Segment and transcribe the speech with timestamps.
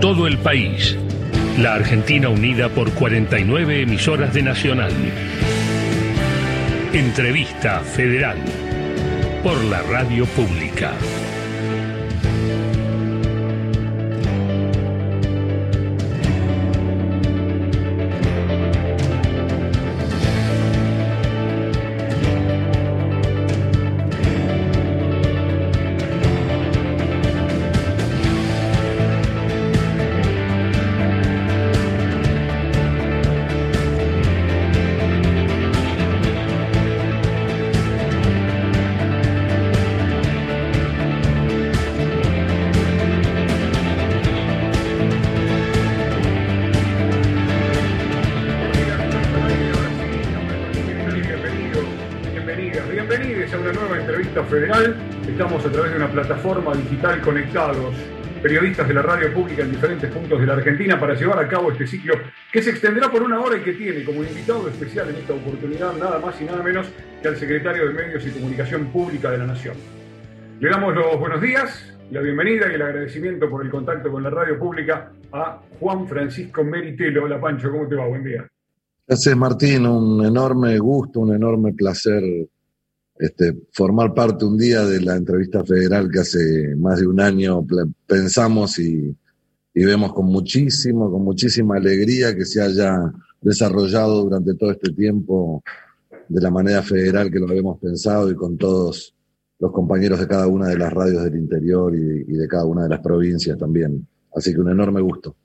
[0.00, 0.96] todo el país.
[1.58, 4.92] La Argentina unida por 49 emisoras de Nacional.
[6.92, 8.36] Entrevista Federal
[9.42, 10.92] por la Radio Pública.
[56.26, 57.94] Plataforma digital conectados,
[58.42, 61.70] periodistas de la radio pública en diferentes puntos de la Argentina para llevar a cabo
[61.70, 62.14] este ciclo
[62.52, 65.96] que se extenderá por una hora y que tiene como invitado especial en esta oportunidad
[65.96, 66.88] nada más y nada menos
[67.22, 69.76] que al secretario de Medios y Comunicación Pública de la Nación.
[70.58, 74.30] Le damos los buenos días, la bienvenida y el agradecimiento por el contacto con la
[74.30, 77.24] radio pública a Juan Francisco Meritelo.
[77.24, 78.08] Hola Pancho, ¿cómo te va?
[78.08, 78.48] Buen día.
[79.06, 82.22] Gracias Martín, un enorme gusto, un enorme placer
[83.18, 87.64] este, formar parte un día de la entrevista federal que hace más de un año
[88.06, 89.16] pensamos y,
[89.74, 95.62] vemos con muchísimo, con muchísima alegría que se haya desarrollado durante todo este tiempo
[96.28, 99.14] de la manera federal que lo habíamos pensado y con todos
[99.58, 102.88] los compañeros de cada una de las radios del interior y, de cada una de
[102.88, 104.06] las provincias también.
[104.34, 105.36] Así que un enorme gusto.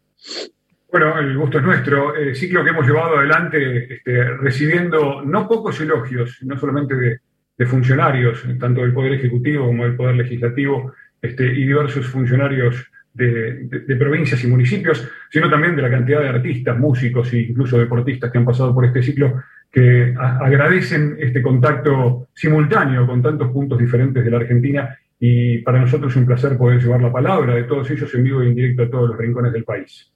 [0.91, 2.15] Bueno, el gusto es nuestro.
[2.15, 7.19] El ciclo que hemos llevado adelante este, recibiendo no pocos elogios, no solamente de,
[7.61, 13.95] de funcionarios, tanto del Poder Ejecutivo como del Poder Legislativo, este, y diversos funcionarios de,
[13.99, 18.39] provincias y municipios, sino también de la cantidad de artistas, músicos e incluso deportistas que
[18.39, 24.31] han pasado por este ciclo, que agradecen este contacto simultáneo con tantos puntos diferentes de
[24.31, 28.11] la Argentina y para nosotros es un placer poder llevar la palabra de todos ellos
[28.15, 30.11] en vivo e indirecto a todos los rincones del país.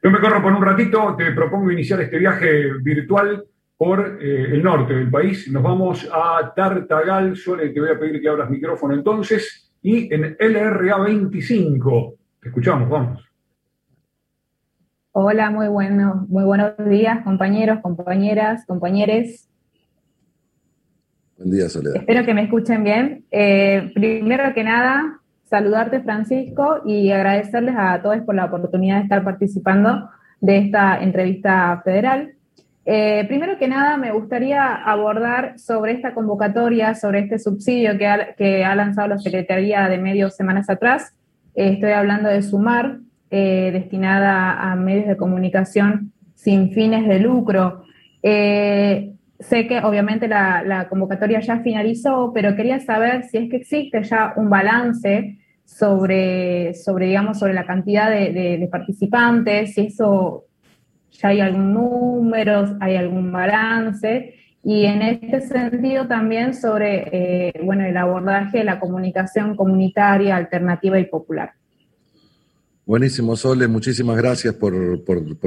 [0.00, 3.42] Yo me corro por un ratito, te propongo iniciar este viaje virtual
[3.76, 5.50] por eh, el norte del país.
[5.50, 7.36] Nos vamos a Tartagal.
[7.36, 9.72] Sole, te voy a pedir que abras micrófono entonces.
[9.82, 12.14] Y en LRA 25.
[12.40, 13.24] Te escuchamos, vamos.
[15.12, 19.48] Hola, muy, bueno, muy buenos días, compañeros, compañeras, compañeres.
[21.38, 21.96] Buen día, Soledad.
[21.96, 23.24] Espero que me escuchen bien.
[23.30, 29.22] Eh, primero que nada, saludarte, Francisco, y agradecerles a todos por la oportunidad de estar
[29.22, 30.10] participando
[30.40, 32.34] de esta entrevista federal.
[32.86, 38.74] Eh, primero que nada, me gustaría abordar sobre esta convocatoria, sobre este subsidio que ha,
[38.74, 41.14] lanzado la Secretaría de Medios semanas atrás.
[41.54, 42.98] Eh, estoy hablando de Sumar,
[43.30, 47.84] eh, destinada a medios de comunicación sin fines de lucro.
[48.22, 54.34] sé que obviamente la, convocatoria ya finalizó, pero quería saber si es que existe ya
[54.36, 60.44] un balance sobre, sobre digamos, sobre la cantidad de participantes, si eso
[61.14, 67.84] ya hay algún número, hay algún balance, y en este sentido también sobre eh, bueno,
[67.84, 71.52] el abordaje de la comunicación comunitaria, alternativa y popular.
[72.86, 74.74] Buenísimo, Sole, muchísimas gracias por,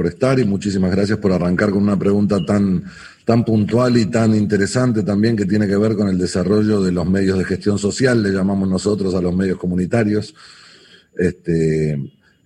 [0.06, 2.82] estar y muchísimas gracias por arrancar con una pregunta tan,
[3.24, 7.08] tan puntual y tan interesante también que tiene que ver con el desarrollo de los
[7.08, 10.34] medios de gestión social, le llamamos nosotros a los medios comunitarios.
[11.16, 11.96] Este,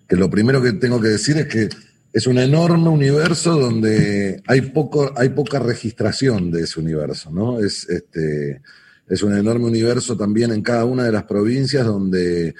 [0.07, 1.69] que lo primero que tengo que decir es que
[2.13, 7.59] es un enorme universo donde hay, poco, hay poca registración de ese universo, ¿no?
[7.61, 8.61] Es, este,
[9.09, 12.55] es un enorme universo también en cada una de las provincias donde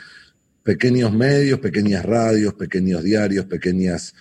[0.63, 4.15] pequeños medios, pequeñas radios, pequeños diarios, pequeñas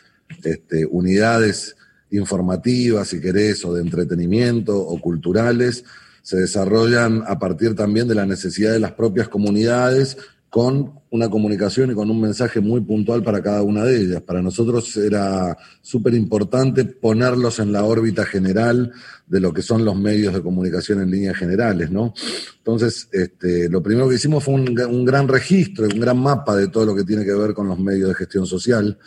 [0.44, 1.76] este, unidades
[2.10, 5.86] informativas, si querés, o de entretenimiento o culturales,
[6.24, 10.18] se desarrollan a partir también de la necesidad de las propias comunidades
[10.52, 14.22] con una comunicación y con un mensaje muy puntual para cada una de ellas.
[14.22, 18.92] Para nosotros era súper importante ponerlos en la órbita general
[19.28, 22.14] de lo que son los medios de comunicación en líneas generales, ¿no?
[22.58, 26.68] Entonces, este, lo primero que hicimos fue un, un gran registro, un gran mapa de
[26.68, 29.00] todo lo que tiene que ver con los medios de gestión social.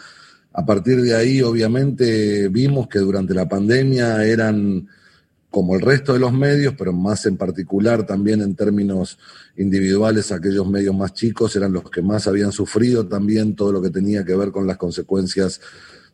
[0.55, 4.89] A partir de ahí, obviamente, vimos que durante la pandemia eran
[5.55, 9.17] como el resto de los medios, pero más en particular también en términos
[9.57, 13.91] individuales, aquellos medios más chicos eran los que más habían sufrido también todo lo que
[13.91, 15.61] tenía que ver con las consecuencias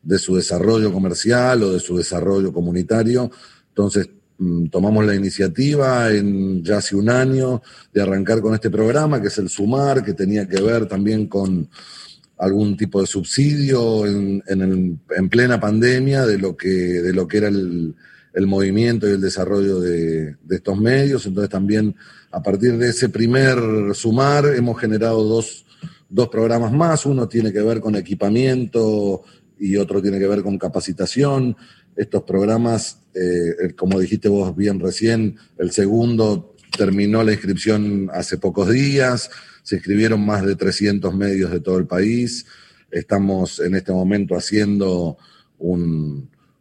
[0.03, 3.31] de su desarrollo comercial o de su desarrollo comunitario.
[3.69, 7.63] Entonces, mm, tomamos la iniciativa en ya hace un año
[7.95, 11.67] de arrancar con este programa, que es el Sumar, que tenía que ver también con
[12.37, 17.49] algún tipo de subsidio en, en, plena pandemia de lo que, de lo que era
[17.49, 17.95] el,
[18.33, 21.27] el movimiento y el desarrollo de, estos medios.
[21.27, 21.95] Entonces también
[22.31, 23.59] a partir de ese primer
[23.95, 25.65] sumar hemos generado dos,
[26.09, 27.07] dos programas más.
[27.07, 29.23] Uno tiene que ver con equipamiento
[29.59, 31.57] y otro tiene que ver con capacitación.
[31.97, 38.71] Estos programas, eh, como dijiste vos bien recién, el segundo terminó la inscripción hace pocos
[38.71, 39.31] días
[39.63, 42.47] se inscribieron más de 300 medios de todo el país.
[42.91, 45.17] Estamos en este momento haciendo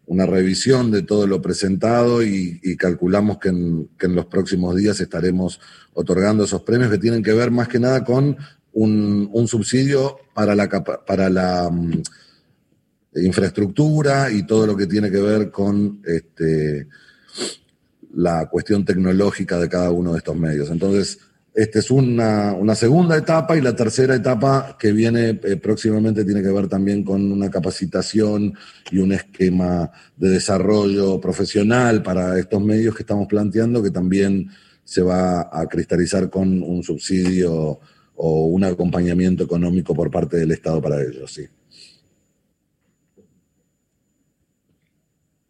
[0.10, 5.62] una revisión de todo lo presentado y, calculamos que en, los próximos días estaremos
[5.94, 8.36] otorgando esos premios que tienen que ver más que nada con
[8.74, 12.02] un, subsidio para la, para la mm,
[13.18, 16.88] infraestructura y todo lo que tiene que ver con este,
[18.16, 20.72] la cuestión tecnológica de cada uno de estos medios.
[20.72, 21.20] Entonces,
[21.62, 26.52] esta es una, segunda etapa y la tercera etapa que viene eh, próximamente tiene que
[26.52, 28.54] ver también con una capacitación
[28.90, 34.50] y un esquema de desarrollo profesional para estos medios que estamos planteando que también
[34.86, 37.80] se va a cristalizar con un subsidio
[38.16, 41.46] o un acompañamiento económico por parte del Estado para ellos, sí.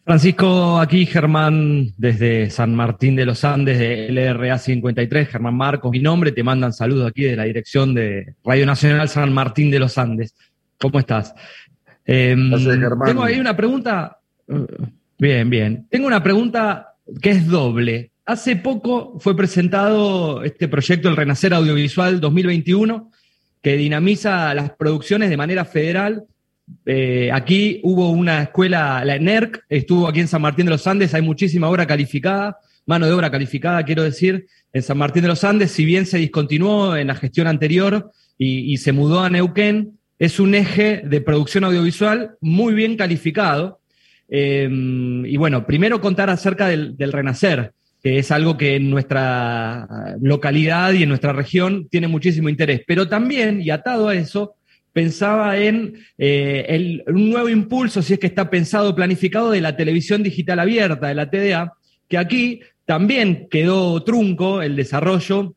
[0.10, 6.00] Francisco, aquí Germán desde San Martín de los Andes de LRA 53, Germán Marcos, mi
[6.00, 10.00] nombre, te mandan saludos aquí de la dirección de Radio Nacional San Martín de los
[10.00, 10.34] Andes.
[10.80, 11.36] ¿Cómo estás?
[12.08, 12.50] Em,
[13.06, 14.18] tengo ahí una pregunta,
[14.48, 14.66] uh,
[15.20, 18.10] bien, bien, tengo una pregunta que es doble.
[18.26, 23.12] Hace poco fue presentado este proyecto El Renacer Audiovisual 2021,
[23.62, 26.26] que dinamiza las producciones de manera federal
[26.86, 31.14] eh, aquí hubo una escuela, la ENERC, estuvo aquí en San Martín de los Andes,
[31.14, 35.44] hay muchísima obra calificada, mano de obra calificada, quiero decir, en San Martín de los
[35.44, 40.40] Andes, si bien se discontinuó en la gestión anterior y, se mudó a Neuquén, es
[40.40, 43.82] un eje de producción audiovisual muy bien calificado.
[44.30, 50.16] Em, y bueno, primero contar acerca del, del Renacer, que es algo que en nuestra
[50.22, 54.56] localidad y en nuestra región tiene muchísimo interés, pero también, y atado a eso,
[54.94, 60.24] pensaba en eh, un nuevo impulso, si es que está pensado, planificado, de la televisión
[60.24, 61.74] digital abierta, de la TDA,
[62.08, 65.56] que aquí también quedó trunco el desarrollo,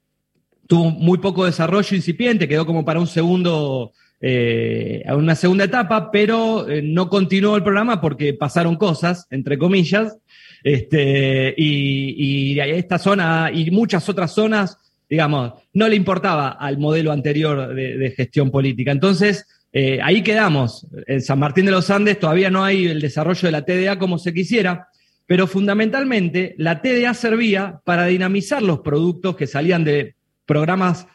[0.67, 6.69] tuvo muy poco desarrollo incipiente, quedó como para un segundo, eh, una segunda etapa, pero
[6.69, 10.19] eh, no continuó el programa porque pasaron cosas, entre comillas,
[10.63, 14.79] este, y, y esta zona y muchas otras zonas
[15.13, 18.93] digamos, no le importaba al modelo anterior de, gestión política.
[18.93, 20.87] Entonces, eh, ahí quedamos.
[21.07, 24.17] En San Martín de los Andes todavía no hay el desarrollo de la TDA como
[24.17, 24.89] se quisiera,
[25.27, 30.15] pero fundamentalmente la TDA servía para dinamizar los productos que salían de
[30.47, 31.07] programas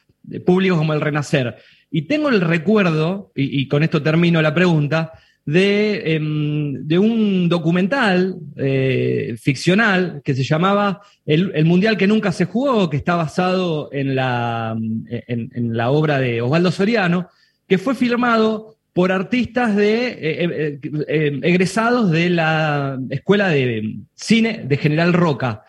[0.46, 1.56] públicos como el Renacer.
[1.90, 5.12] Y tengo el recuerdo, y con esto termino la pregunta,
[5.50, 12.90] Em, de, un documental eh, ficcional que se llamaba el, Mundial que nunca se jugó,
[12.90, 14.76] que está basado en la,
[15.08, 17.30] en, la obra de Osvaldo Soriano,
[17.66, 24.76] que fue filmado por artistas de, eh, eh, egresados de la Escuela de Cine de
[24.76, 25.64] General Roca.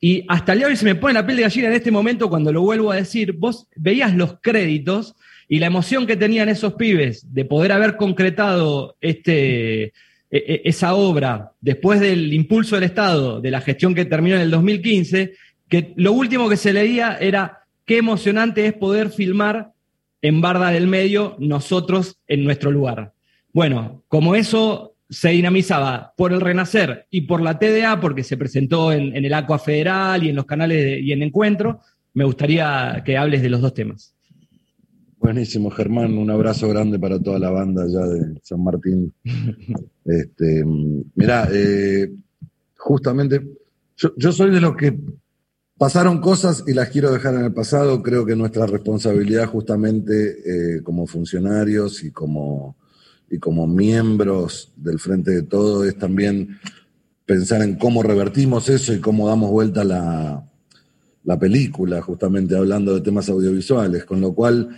[0.00, 1.90] Y hasta el día de hoy se me pone la piel de gallina en este
[1.90, 3.32] momento cuando lo vuelvo a decir.
[3.32, 5.16] Vos veías los créditos
[5.48, 9.92] y la emoción que tenían esos pibes de poder haber concretado este, e,
[10.30, 14.50] e, esa obra después del impulso del Estado, de la gestión que terminó en el
[14.50, 15.32] 2015,
[15.68, 19.72] que lo último que se leía era qué emocionante es poder filmar
[20.20, 23.12] en Barda del Medio nosotros en nuestro lugar.
[23.52, 28.92] Bueno, como eso se dinamizaba por el Renacer y por la TDA, porque se presentó
[28.92, 31.80] en, el Aqua Federal y en los canales y en Encuentro,
[32.12, 34.14] me gustaría que hables de los dos temas.
[35.28, 36.16] Buenísimo, Germán.
[36.16, 39.12] Un abrazo grande para toda la banda allá de San Martín.
[40.06, 42.10] Este, mirá, eh,
[42.78, 43.46] justamente,
[43.94, 44.98] yo, soy de los que
[45.76, 48.02] pasaron cosas y las quiero dejar en el pasado.
[48.02, 52.74] Creo que nuestra responsabilidad justamente eh, como funcionarios y como,
[53.30, 56.56] y como miembros del Frente de Todo es también
[57.26, 60.42] pensar en cómo revertimos eso y cómo damos vuelta la,
[61.24, 64.06] la película, justamente hablando de temas audiovisuales.
[64.06, 64.70] Con lo cual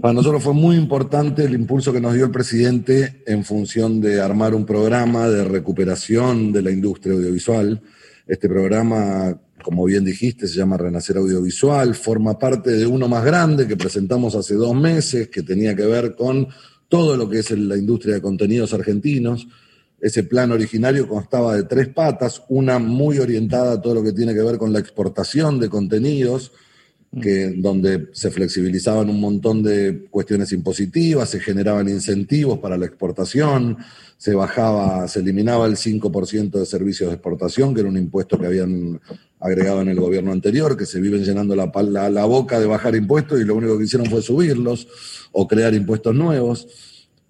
[0.00, 4.20] para nosotros fue muy importante el impulso que nos dio el presidente en función de
[4.20, 7.82] armar un programa de recuperación de la industria audiovisual.
[8.26, 13.66] Este programa, como bien dijiste, se llama Renacer Audiovisual, forma parte de uno más grande
[13.66, 16.48] que presentamos hace dos meses, que tenía que ver con
[16.88, 19.48] todo lo que es la industria de contenidos argentinos.
[20.00, 24.32] Ese plan originario constaba de tres patas, una muy orientada a todo lo que tiene
[24.32, 26.52] que ver con la exportación de contenidos,
[27.18, 33.78] que, donde se flexibilizaban un montón de cuestiones impositivas, se generaban incentivos para la exportación,
[34.16, 38.46] se bajaba, se eliminaba el 5% de servicios de exportación, que era un impuesto que
[38.46, 39.00] habían
[39.40, 42.94] agregado en el gobierno anterior, que se viven llenando la, la, la boca de bajar
[42.94, 44.86] impuestos y lo único que hicieron fue subirlos
[45.32, 46.68] o crear impuestos nuevos.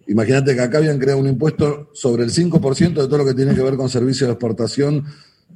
[0.08, 3.54] Imagínate que acá habían creado un impuesto sobre el 5% de todo lo que tiene
[3.54, 5.04] que ver con servicios de exportación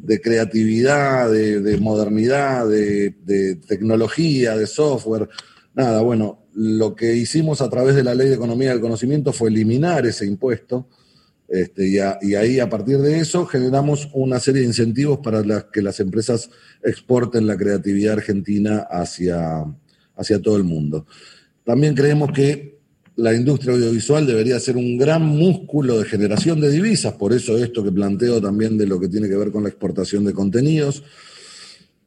[0.05, 5.29] de creatividad, de, modernidad, de, tecnología, de software.
[5.75, 9.49] Nada, bueno, lo que hicimos a través de la ley de economía del conocimiento fue
[9.49, 10.89] eliminar ese impuesto.
[11.49, 11.97] Este, y,
[12.29, 16.51] y, ahí, a partir de eso, generamos una serie de incentivos para que las empresas
[16.83, 19.65] exporten la creatividad argentina hacia,
[20.17, 21.07] hacia todo el mundo.
[21.65, 22.74] También creemos que
[23.17, 27.85] la industria audiovisual debería ser un gran músculo de generación de divisas, por eso esto
[27.85, 31.03] que planteo también de lo que tiene que ver con la exportación de contenidos.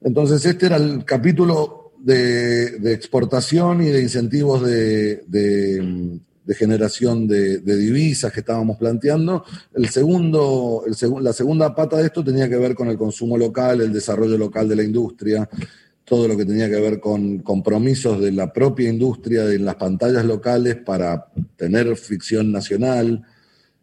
[0.01, 5.23] Entonces, este era el capítulo de, exportación y de incentivos de,
[6.49, 9.45] generación de, divisas que estábamos planteando.
[9.73, 10.83] El segundo,
[11.21, 14.67] la segunda pata de esto tenía que ver con el consumo local, el desarrollo local
[14.67, 15.49] de la industria
[16.07, 20.23] todo lo que tenía que ver con compromisos de la propia industria en las pantallas
[20.23, 23.25] locales para tener ficción nacional.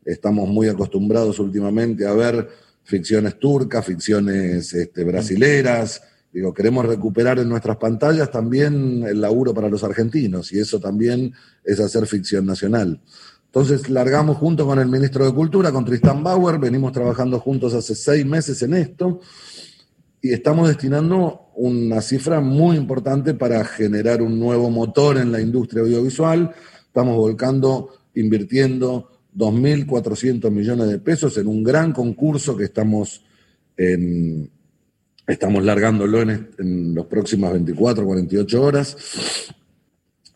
[0.03, 2.49] Estamos muy acostumbrados últimamente a ver
[2.83, 6.01] ficciones turcas, ficciones este, brasileras.
[6.33, 11.35] Digo, queremos recuperar en nuestras pantallas también el laburo para los argentinos y eso también
[11.63, 13.03] es hacer ficción nacional.
[13.45, 17.95] Entonces largamos junto con el ministro de Cultura, con Tristan Bauer, venimos trabajando juntos hace
[17.95, 19.21] seis meses en esto
[20.25, 25.83] y estamos destinando una cifra muy importante para generar un nuevo motor en la industria
[25.83, 26.51] audiovisual.
[26.87, 33.23] Estamos volcando, invirtiendo 2.400 millones de pesos en un gran concurso que estamos,
[35.27, 38.97] estamos largándolo en, en las próximas 24, 48 horas.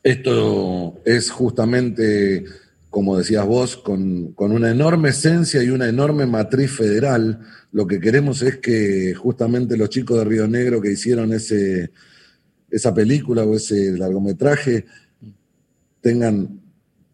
[0.02, 2.44] Esto es justamente
[2.90, 7.40] como decías vos, con, una enorme esencia y una enorme matriz federal.
[7.72, 11.90] Lo que queremos es que justamente los chicos de Río Negro que hicieron ese,
[12.70, 14.86] esa película o ese largometraje
[16.00, 16.60] tengan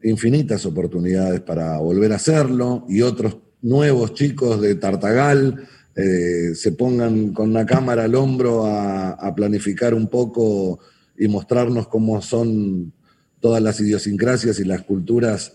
[0.03, 5.67] infinitas oportunidades para volver a hacerlo y otros nuevos chicos de Tartagal
[5.97, 10.79] eh, se pongan con una cámara al hombro a, a planificar un poco
[11.17, 12.93] y mostrarnos cómo son
[13.41, 15.55] todas las idiosincrasias y las culturas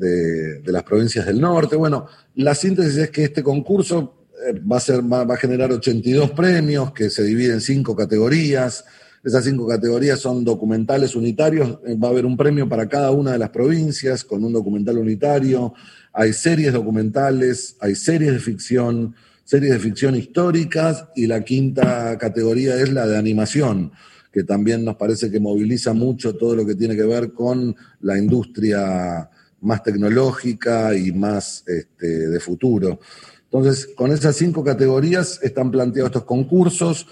[0.00, 1.76] de, las provincias del norte.
[1.76, 6.30] Bueno, la síntesis es que este concurso eh, va a, ser, va, a generar 82
[6.30, 8.84] premios que se dividen en cinco categorías.
[9.22, 13.32] Esas cinco categorías son documentales unitarios, eh, va a haber un premio para cada una
[13.32, 15.74] de las provincias con un documental unitario.
[16.12, 19.14] Hay series documentales, hay series de ficción,
[19.44, 23.92] series de ficción históricas y la quinta categoría es la de animación,
[24.32, 28.16] que también nos parece que moviliza mucho todo lo que tiene que ver con la
[28.16, 29.28] industria
[29.60, 33.00] más tecnológica y más este, de futuro.
[33.44, 37.06] Entonces, con esas cinco categorías están planteados estos concursos,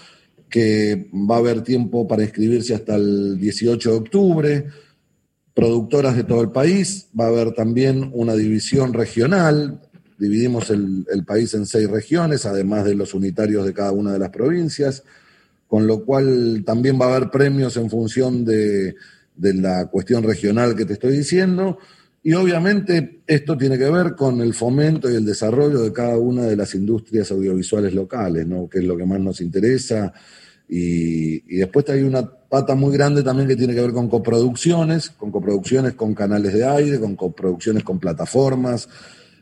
[0.49, 4.65] que va a haber tiempo para inscribirse hasta el 18 de octubre,
[5.53, 9.81] productoras de todo el país, va a haber también una división regional,
[10.17, 14.29] dividimos el, país en seis regiones, además de los unitarios de cada una de las
[14.29, 15.03] provincias,
[15.67, 18.95] con lo cual también va a haber premios en función de,
[19.35, 21.77] de la cuestión regional que te estoy diciendo.
[22.21, 26.43] Y obviamente esto tiene que ver con el fomento y el desarrollo de cada una
[26.43, 28.67] de las industrias audiovisuales locales, ¿no?
[28.67, 30.13] que es lo que más nos interesa.
[30.67, 35.31] Y, después hay una pata muy grande también que tiene que ver con coproducciones, con
[35.31, 38.89] coproducciones con canales de aire, con coproducciones con plataformas,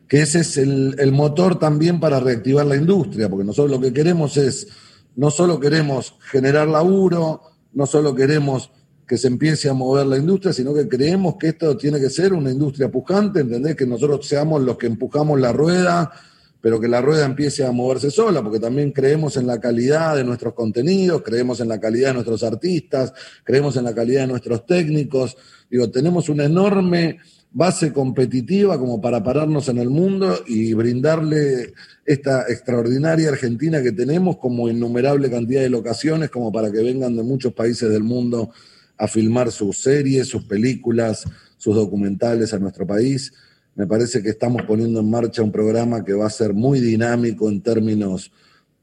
[0.08, 3.92] que ese es el, el motor también para reactivar la industria, porque nosotros lo que
[3.92, 4.68] queremos es,
[5.16, 7.42] no solo queremos generar laburo,
[7.74, 8.72] no solo queremos
[9.08, 12.34] que se empiece a mover la industria, sino que creemos que esto tiene que ser
[12.34, 13.76] una industria pujante, ¿entendés?
[13.76, 16.12] Que nosotros seamos los que empujamos la rueda,
[16.60, 20.26] pero que la rueda empiece a moverse sola, porque también creemos en la calidad de
[20.26, 23.14] nuestros contenidos, creemos en la calidad de nuestros artistas,
[23.46, 25.38] creemos en la calidad de nuestros técnicos.
[25.72, 31.74] Digo, tenemos una enorme base competitiva como para pararnos en el mundo y brindarle
[32.06, 37.24] esta extraordinaria Argentina que tenemos como innumerable cantidad de locaciones, como para que vengan de
[37.24, 38.52] muchos países del mundo
[38.98, 41.24] a filmar sus series, sus películas,
[41.58, 43.34] sus documentales a nuestro país.
[43.76, 47.50] Me parece que estamos poniendo en marcha un programa que va a ser muy dinámico
[47.50, 48.32] en términos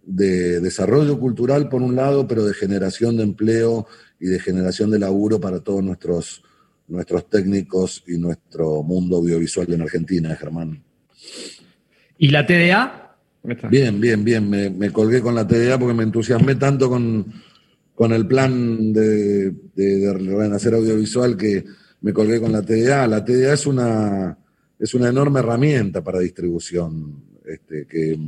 [0.06, 3.86] de desarrollo cultural, por un lado, pero de generación de empleo
[4.20, 6.42] y de generación de laburo para todos nuestros,
[6.86, 10.82] nuestros técnicos y nuestro mundo audiovisual en Argentina, Germán.
[12.18, 13.16] ¿Y la TDA?
[13.70, 14.48] Bien, bien, bien.
[14.48, 17.26] Me, me colgué con la TDA porque me entusiasmé tanto con,
[17.94, 21.64] con el plan de, Renacer Audiovisual que
[22.00, 23.06] me colgué con la TDA.
[23.06, 24.36] La TDA es una,
[24.78, 28.18] es una enorme herramienta para distribución, este, que,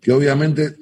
[0.00, 0.76] que obviamente,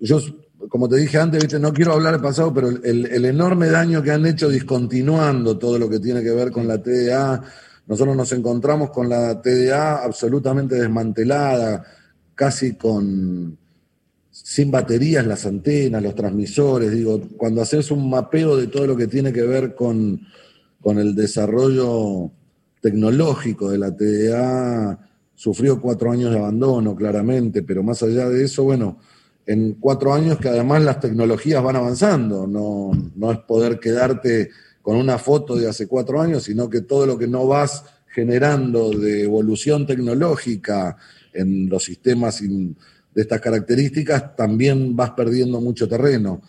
[0.00, 0.20] yo
[0.68, 4.12] como te dije antes, no quiero hablar del pasado, pero el, el, enorme daño que
[4.12, 7.42] han hecho discontinuando todo lo que tiene que ver con la TDA,
[7.86, 11.84] nosotros nos encontramos con la TDA absolutamente desmantelada,
[12.34, 13.58] casi con
[14.52, 19.06] sin baterías las antenas, los transmisores, digo, cuando haces un mapeo de todo lo que
[19.06, 20.20] tiene que ver con,
[20.78, 22.30] con el desarrollo
[22.82, 28.64] tecnológico de la TDA, sufrió cuatro años de abandono, claramente, pero más allá de eso,
[28.64, 28.98] bueno,
[29.46, 34.50] en cuatro años que además las tecnologías van avanzando, no, no es poder quedarte
[34.82, 38.90] con una foto de hace cuatro años, sino que todo lo que no vas generando
[38.90, 40.98] de evolución tecnológica
[41.32, 42.42] en los sistemas
[43.14, 46.42] de estas características, también vas perdiendo mucho terreno.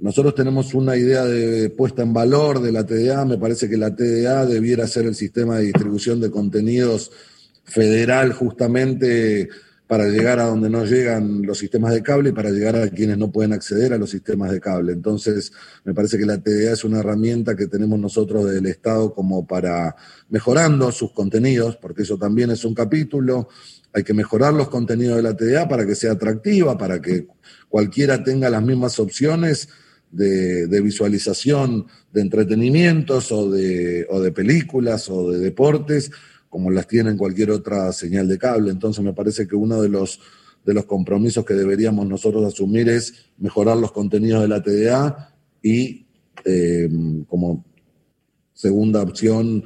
[0.00, 3.94] Nosotros tenemos una idea de puesta en valor de la TDA, me parece que la
[3.94, 7.10] TDA debiera ser el sistema de distribución de contenidos
[7.64, 9.48] federal justamente
[9.86, 13.18] para llegar a donde no llegan los sistemas de cable y para llegar a quienes
[13.18, 14.92] no pueden acceder a los sistemas de cable.
[14.92, 15.52] Entonces,
[15.84, 19.94] me parece que la TDA es una herramienta que tenemos nosotros del Estado como para
[20.30, 23.48] mejorando sus contenidos, porque eso también es un capítulo.
[23.92, 27.26] Hay que mejorar los contenidos de la TDA para que sea atractiva, para que
[27.68, 29.68] cualquiera tenga las mismas opciones
[30.10, 36.10] de, visualización de entretenimientos o de, o de películas o de deportes
[36.54, 38.70] como las tiene en cualquier otra señal de cable.
[38.70, 40.20] Entonces me parece que uno de los,
[40.64, 46.06] de los compromisos que deberíamos nosotros asumir es mejorar los contenidos de la TDA y
[46.44, 46.88] eh,
[47.26, 47.64] como
[48.52, 49.64] segunda opción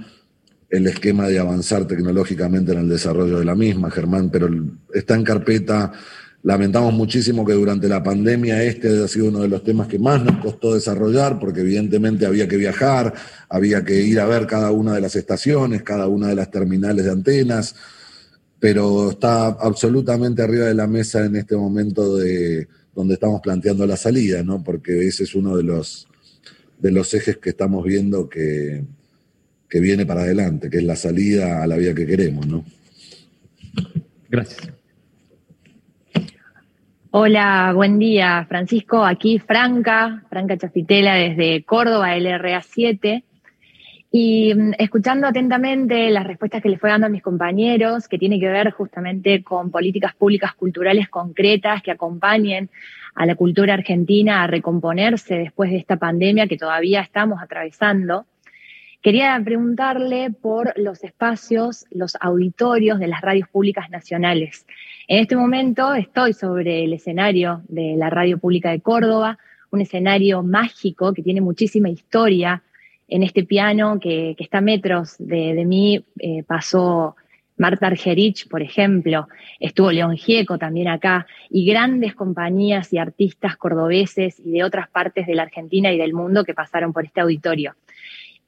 [0.71, 4.49] el esquema de avanzar tecnológicamente en el desarrollo de la misma, Germán, pero
[4.95, 5.92] está en carpeta
[6.49, 10.25] Lamentamos muchísimo que durante la pandemia este haya sido uno de los temas que más
[10.25, 13.12] nos costó desarrollar, porque evidentemente había que viajar,
[13.50, 17.05] había que ir a ver cada una de las estaciones, cada una de las terminales
[17.05, 17.76] de antenas,
[18.59, 23.99] pero está absolutamente arriba de la mesa en este momento de donde estamos planteando la
[23.99, 24.64] salida, ¿no?
[24.64, 26.09] Porque ese es uno de los,
[26.79, 28.87] de los ejes que estamos viendo que,
[29.68, 32.64] que viene para adelante, que es la salida a la vía que queremos, ¿no?
[34.31, 34.78] Gracias.
[37.11, 39.03] Hola, buen día, Francisco.
[39.03, 43.25] Aquí Franca, Franca Chafitela desde Córdoba, LRA 7.
[44.12, 48.38] Y mm, escuchando atentamente las respuestas que le fue dando a mis compañeros, que tiene
[48.38, 52.68] que ver justamente con políticas públicas culturales concretas que acompañen
[53.14, 58.27] a la cultura argentina a recomponerse después de esta pandemia que todavía estamos atravesando,
[59.01, 64.66] quería preguntarle por los espacios, los auditorios de las radios públicas nacionales.
[65.11, 69.38] En este momento estoy sobre el escenario de la Radio Pública de Córdoba,
[69.71, 72.62] un escenario mágico que tiene muchísima historia.
[73.09, 77.16] En este piano que, está a metros de, mí eh, pasó
[77.57, 84.38] Marta Argerich, por ejemplo, estuvo León Gieco también acá, y grandes compañías y artistas cordobeses
[84.38, 87.77] y de otras partes de la Argentina y del mundo que pasaron por este auditorio.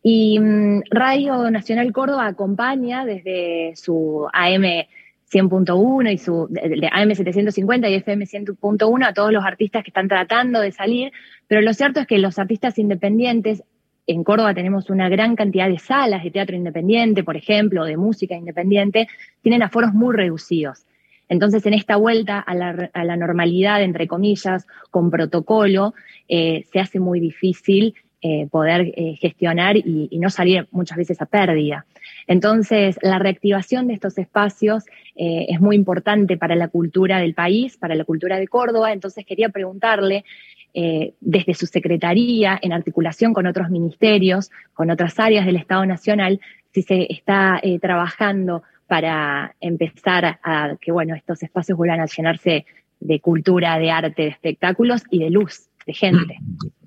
[0.03, 4.85] Y mm, Radio Nacional Córdoba acompaña desde su AM
[5.33, 10.61] 100.1 y su de AM750 y FM 100.1 a todos los artistas que están tratando
[10.61, 11.13] de salir,
[11.47, 13.63] pero lo cierto es que los artistas independientes
[14.07, 18.35] en Córdoba tenemos una gran cantidad de salas de teatro independiente, por ejemplo, de música
[18.35, 19.07] independiente,
[19.43, 20.85] tienen aforos muy reducidos.
[21.29, 25.95] Entonces, en esta vuelta a la, normalidad, entre comillas, con protocolo,
[26.29, 31.23] eh, se hace muy difícil eh, poder eh, gestionar y, y, no salir muchas veces
[31.23, 31.87] a pérdida.
[32.31, 34.85] Entonces, la reactivación de estos espacios
[35.17, 38.93] eh, es muy importante para la cultura del país, para la cultura de Córdoba.
[38.93, 40.25] Entonces, quería preguntarle,
[40.73, 46.41] eh, desde su secretaría, en articulación con otros ministerios, con otras áreas del Estado Nacional,
[46.73, 52.65] si se está eh, trabajando para empezar a que bueno, estos espacios vuelvan a llenarse
[53.01, 56.39] de cultura, de arte, de espectáculos y de luz, de gente.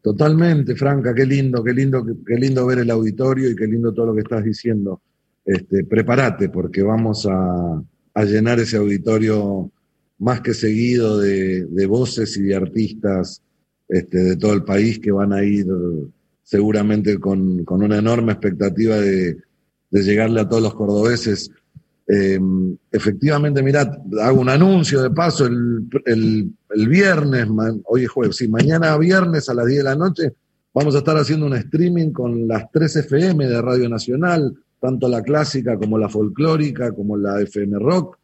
[0.00, 4.06] Totalmente, Franca, qué lindo, qué lindo, qué lindo ver el auditorio y qué lindo todo
[4.06, 5.02] lo que estás diciendo.
[5.44, 7.82] Este, prepárate porque vamos a,
[8.24, 9.70] llenar ese auditorio
[10.18, 13.40] más que seguido de, voces y de artistas
[13.88, 15.66] este, de todo el país que van a ir
[16.42, 19.36] seguramente con, una enorme expectativa de,
[19.90, 21.50] de llegarle a todos los cordobeses
[22.08, 22.40] eh,
[22.90, 23.88] efectivamente, mirad,
[24.22, 27.46] hago un anuncio de paso el, el, viernes,
[27.84, 30.32] hoy es jueves, sí, mañana viernes a las 10 de la noche
[30.72, 35.22] vamos a estar haciendo un streaming con las 3 FM de Radio Nacional, tanto la
[35.22, 38.16] clásica como la folclórica, como la FM Rock,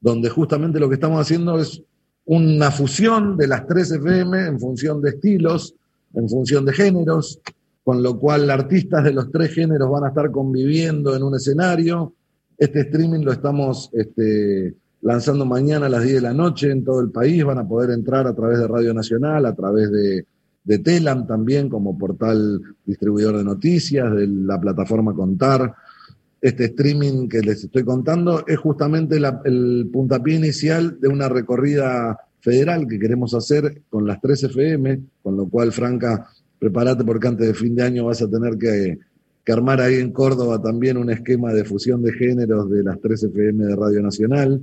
[0.00, 1.82] donde justamente lo que estamos haciendo es
[2.24, 5.74] una fusión de las 3 FM en función de estilos,
[6.14, 7.40] en función de géneros,
[7.84, 12.14] con lo cual artistas de los tres géneros van a estar conviviendo en un escenario.
[12.58, 17.00] Este streaming lo estamos este, lanzando mañana a las 10 de la noche en todo
[17.00, 17.44] el país.
[17.44, 20.24] Van a poder entrar a través de Radio Nacional, a través de,
[20.82, 25.74] Telam también como portal distribuidor de noticias, de la plataforma Contar.
[26.40, 32.86] Este streaming que les estoy contando es justamente el puntapié inicial de una recorrida federal
[32.88, 37.54] que queremos hacer con las 3 FM, con lo cual, Franca, prepárate porque antes de
[37.54, 38.98] fin de año vas a tener que,
[39.52, 43.64] armar ahí en Córdoba también un esquema de fusión de géneros de las 3 FM
[43.64, 44.60] de Radio Nacional.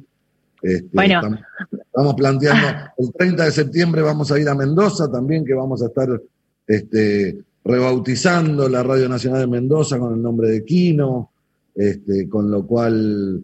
[0.62, 1.38] Este, bueno.
[1.72, 2.68] Estamos, planteando,
[2.98, 6.22] el 30 de septiembre vamos a ir a Mendoza también, que vamos a estar
[6.68, 11.32] este, rebautizando la Radio Nacional de Mendoza con el nombre de Quino,
[11.76, 13.44] este, con lo cual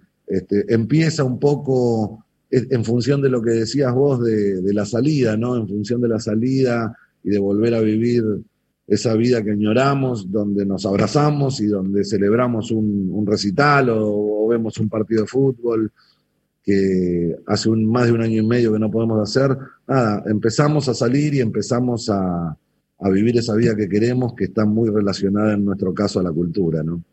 [0.68, 5.56] empieza un poco en función de lo que decías vos de, la salida, ¿no?
[5.56, 8.24] En función de la salida y de volver a vivir
[8.90, 14.90] esa vida que añoramos, donde nos abrazamos y donde celebramos un, recital o, vemos un
[14.90, 15.92] partido de fútbol
[16.64, 19.56] que hace un, más de un año y medio que no podemos hacer.
[19.88, 22.58] Nada, empezamos a salir y empezamos a,
[23.00, 26.32] a vivir esa vida que queremos, que está muy relacionada en nuestro caso a la
[26.32, 27.04] cultura, ¿no?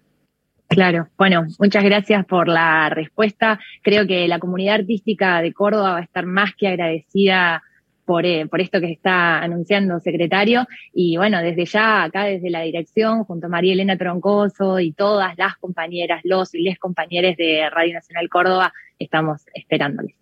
[0.68, 3.60] Claro, bueno, muchas gracias por la respuesta.
[3.82, 7.62] Creo que la comunidad artística de Córdoba va a estar más que agradecida
[8.07, 10.66] por, eh, por esto que está anunciando secretario.
[10.95, 15.37] Y bueno, desde ya, acá desde la dirección, junto a María Elena Troncoso y todas
[15.37, 20.14] las compañeras, los y les compañeros de Radio Nacional Córdoba, estamos esperándoles.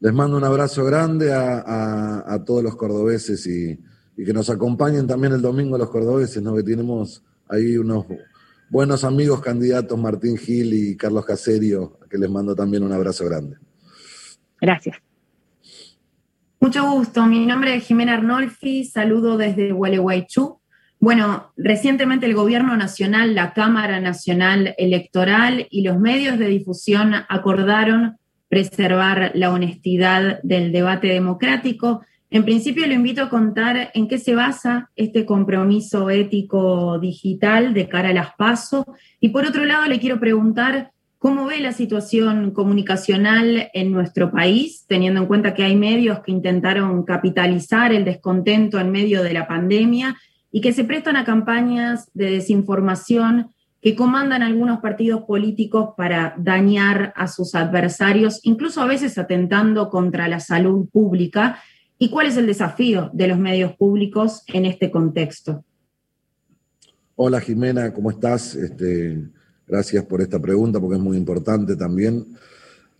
[0.00, 3.78] Les mando un abrazo grande a, todos los cordobeses y,
[4.16, 6.56] y, que nos acompañen también el domingo los cordobeses, ¿no?
[6.56, 8.06] Que tenemos ahí unos
[8.68, 13.58] buenos amigos candidatos Martín Gil y Carlos Caserio, que les mando también un abrazo grande.
[14.60, 14.96] Gracias.
[16.62, 20.60] Mucho gusto, mi nombre es Jimena Arnolfi, saludo desde Gualeguaychú.
[21.00, 28.16] Bueno, recientemente el Gobierno Nacional, la Cámara Nacional Electoral y los medios de difusión acordaron
[28.48, 34.34] preservar la honestidad del debate democrático en principio lo invito a contar en qué se
[34.34, 38.86] basa este compromiso ético digital de cara a las PASO.
[39.20, 44.84] Y por otro lado, le quiero preguntar cómo ve la situación comunicacional en nuestro país,
[44.88, 49.46] teniendo en cuenta que hay medios que intentaron capitalizar el descontento en medio de la
[49.46, 50.16] pandemia
[50.50, 57.12] y que se prestan a campañas de desinformación que comandan algunos partidos políticos para dañar
[57.14, 61.62] a sus adversarios, incluso a veces atentando contra la salud pública
[62.02, 65.64] ¿Y cuál es el desafío de los medios públicos en este contexto?
[67.14, 68.56] Hola Jimena, ¿cómo estás?
[68.56, 69.22] Este,
[69.72, 72.26] gracias por esta pregunta porque es muy importante también.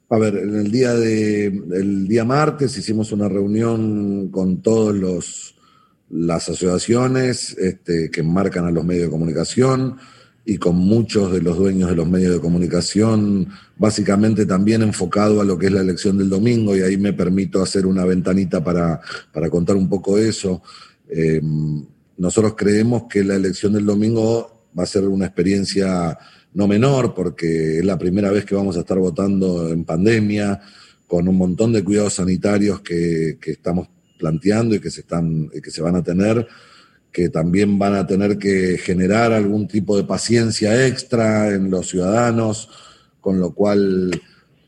[0.08, 5.54] A ver, en el día de el día martes hicimos una reunión con todos los
[6.08, 9.98] las asociaciones este, que marcan a los medios de comunicación
[10.46, 15.44] y con muchos de los dueños de los medios de comunicación, básicamente también enfocado a
[15.44, 19.00] lo que es la elección del domingo, y ahí me permito hacer una ventanita para,
[19.50, 20.62] contar un poco eso.
[21.08, 21.84] Em,
[22.16, 26.18] nosotros creemos que la elección del domingo va a ser una experiencia
[26.54, 30.60] no menor, porque es la primera vez que vamos a estar votando en pandemia,
[31.06, 33.88] con un montón de cuidados sanitarios que, que estamos
[34.18, 36.46] planteando y que se, están, que se van a tener
[37.12, 42.70] que también van a tener que generar algún tipo de paciencia extra en los ciudadanos,
[43.20, 44.10] con lo cual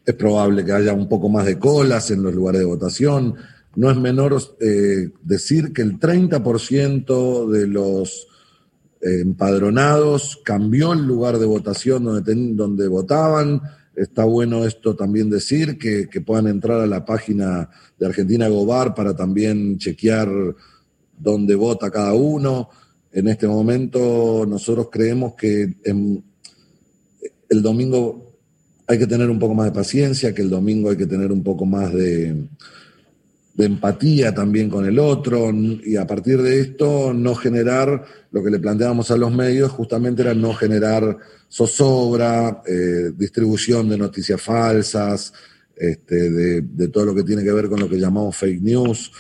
[0.05, 3.35] es probable que haya un poco más de colas en los lugares de votación.
[3.77, 8.29] No es menor eh, decir que el 30% de los
[9.05, 13.61] empadronados cambió el lugar de votación donde, donde votaban.
[13.95, 18.95] Está bueno esto también decir, que, que puedan entrar a la página de Argentina Gobar
[18.95, 20.29] para también chequear
[21.19, 22.71] dónde vota cada uno.
[23.13, 28.35] En este momento nosotros creemos que el domingo
[28.87, 31.43] hay que tener un poco más de paciencia, que el domingo hay que tener un
[31.43, 32.49] poco más de,
[33.55, 38.51] de empatía también con el otro y a partir de esto no generar lo que
[38.51, 41.17] le planteábamos a los medios justamente era no generar
[41.49, 45.33] zozobra, eh, distribución de noticias falsas,
[45.77, 49.13] este, de, todo lo que tiene que ver con lo que llamamos fake news.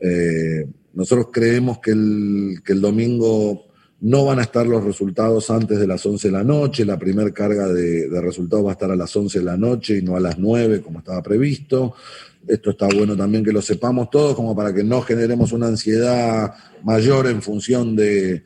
[0.00, 3.68] Eh, nosotros creemos que el, que el domingo
[4.00, 7.30] no van a estar los resultados antes de las 11 de la noche, la primera
[7.32, 10.20] carga de, resultados va a estar a las 11 de la noche y no a
[10.20, 11.94] las 9 como estaba previsto.
[12.48, 16.54] Esto está bueno también que lo sepamos todos, como para que no generemos una ansiedad
[16.82, 18.42] mayor en función de,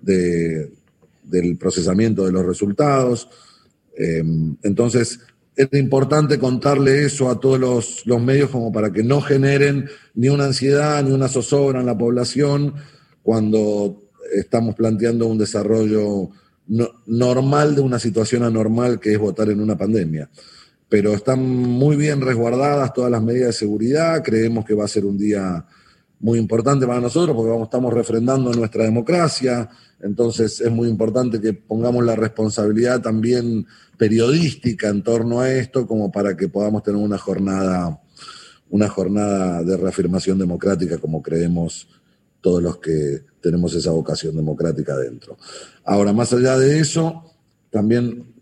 [0.00, 3.28] del procesamiento de los resultados.
[3.96, 4.22] Eh,
[4.62, 5.20] entonces,
[5.56, 7.58] es importante contarle eso a todos
[8.04, 11.96] los, medios como para que no generen ni una ansiedad ni una zozobra en la
[11.96, 12.74] población
[13.22, 14.02] cuando
[14.34, 16.28] estamos planteando un desarrollo
[17.06, 20.28] normal de una situación anormal que es votar en una pandemia.
[20.88, 25.04] Pero están muy bien resguardadas todas las medidas de seguridad, creemos que va a ser
[25.04, 25.66] un día
[26.20, 29.68] muy importante para nosotros porque vamos, estamos refrendando nuestra democracia,
[30.00, 33.66] entonces es muy importante que pongamos la responsabilidad también
[33.98, 38.00] periodística en torno a esto como para que podamos tener una jornada,
[38.70, 41.88] una jornada de reafirmación democrática como creemos
[42.40, 45.36] todos los que tenemos esa vocación democrática dentro.
[45.84, 47.24] Ahora, más allá de eso,
[47.70, 48.35] también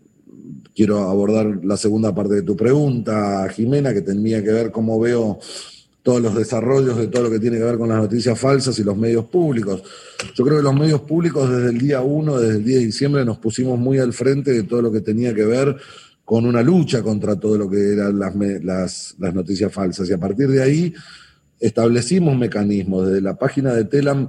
[0.75, 5.39] quiero abordar la segunda parte de tu pregunta, Jimena, que tenía que ver cómo veo
[6.03, 8.83] todos los desarrollos de todo lo que tiene que ver con las noticias falsas y
[8.83, 9.81] los medios públicos.
[10.35, 13.25] Yo creo que los medios públicos desde el día 1, desde el 10 de diciembre,
[13.25, 15.75] nos pusimos muy al frente de todo lo que tenía que ver
[16.23, 20.07] con una lucha contra todo lo que eran las, las, las noticias falsas.
[20.07, 20.93] Y a partir de ahí
[21.59, 23.07] establecimos mecanismos.
[23.07, 24.27] Desde la página de Telam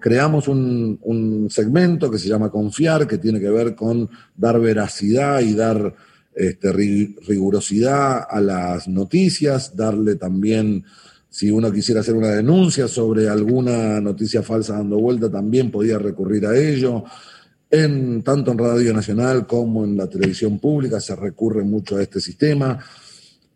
[0.00, 5.40] creamos un, un segmento que se llama Confiar, que tiene que ver con dar veracidad
[5.40, 5.94] y dar
[6.38, 10.84] este, rigurosidad a las noticias, darle también,
[11.28, 16.46] si uno quisiera hacer una denuncia sobre alguna noticia falsa dando vuelta, también podía recurrir
[16.46, 17.02] a ello.
[17.70, 22.20] En, tanto en Radio Nacional como en la televisión pública se recurre mucho a este
[22.20, 22.78] sistema.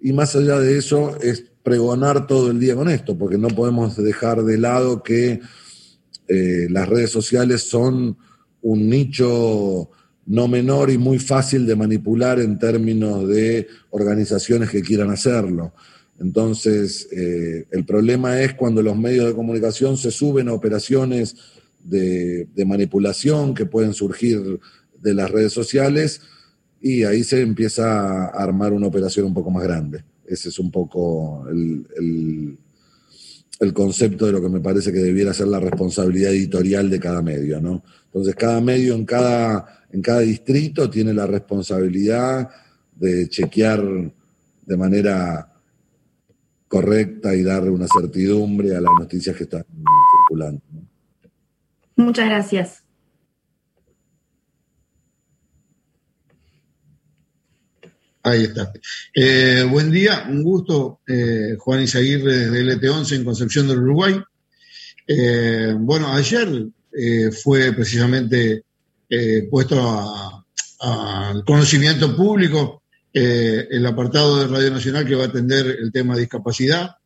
[0.01, 3.97] Y más allá de eso, es pregonar todo el día con esto, porque no podemos
[3.97, 5.41] dejar de lado que
[6.33, 8.17] eh, las redes sociales son
[8.63, 9.91] un nicho
[10.25, 15.75] no menor y muy fácil de manipular en términos de organizaciones que quieran hacerlo.
[16.19, 21.37] Entonces, eh, el problema es cuando los medios de comunicación se suben a operaciones
[21.85, 24.59] de, manipulación que pueden surgir
[25.03, 26.23] de las redes sociales
[26.81, 30.03] y ahí se empieza a armar una operación un poco más grande.
[30.25, 32.57] Ese es un poco el, el
[33.73, 37.61] concepto de lo que me parece que debiera ser la responsabilidad editorial de cada medio,
[37.61, 37.83] ¿no?
[38.07, 42.49] Entonces, cada medio en cada en cada distrito tiene la responsabilidad
[42.97, 43.83] de chequear
[44.65, 45.49] de manera
[46.67, 49.65] correcta y darle una certidumbre a las noticias que están
[50.27, 50.63] circulando.
[51.97, 52.82] Muchas gracias.
[58.23, 58.73] Ahí está.
[59.15, 61.01] Eh, buen día, un gusto.
[61.07, 64.21] Eh, Juan Isaguirre desde LT11 en Concepción del Uruguay.
[65.07, 66.67] Eh, bueno, ayer
[67.43, 68.65] fue precisamente
[69.15, 69.79] eh, puesto
[70.81, 72.83] al conocimiento público
[73.13, 76.97] eh, el apartado de Radio Nacional que va a atender el tema de discapacidad.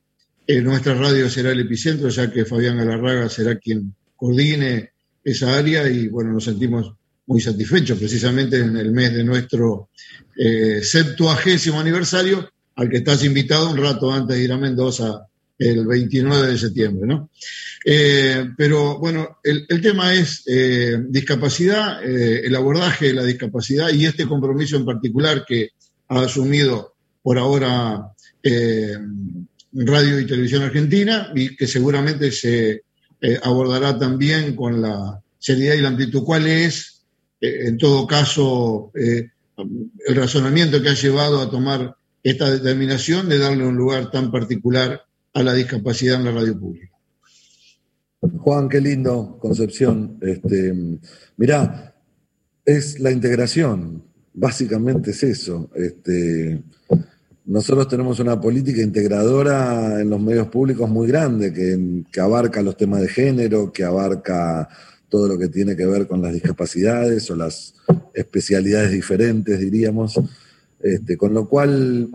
[0.46, 4.92] Eh, nuestra radio será el epicentro, ya que Fabián Galarraga será quien coordine
[5.24, 6.94] esa área y bueno, nos sentimos
[7.26, 9.90] muy satisfechos precisamente en el mes de nuestro
[10.82, 15.26] septuagésimo aniversario, al que estás invitado un rato antes de ir a Mendoza
[15.58, 17.30] el 29 de septiembre, ¿no?
[17.84, 24.06] Eh, pero bueno, el, tema es eh, discapacidad, eh, el abordaje de la discapacidad y
[24.06, 25.70] este compromiso en particular que
[26.08, 28.12] ha asumido por ahora
[29.72, 32.84] Radio y Televisión Argentina y que seguramente se
[33.42, 36.22] abordará también con la seriedad y la amplitud.
[36.22, 36.95] ¿Cuál es,
[37.46, 43.76] en todo caso, el razonamiento que ha llevado a tomar esta determinación de darle un
[43.76, 46.96] lugar tan particular a la discapacidad en la radio pública.
[48.38, 50.18] Juan, qué lindo, Concepción.
[50.20, 50.74] Este,
[51.37, 51.94] mirá,
[52.64, 54.02] es la integración,
[54.35, 55.70] básicamente es eso.
[55.74, 56.62] Este,
[57.44, 62.76] nosotros tenemos una política integradora en los medios públicos muy grande, que, que, abarca los
[62.76, 64.68] temas de género, que abarca
[65.08, 67.74] todo lo que tiene que ver con las discapacidades o las
[68.14, 70.20] especialidades diferentes, diríamos.
[70.80, 72.08] Este, con lo cual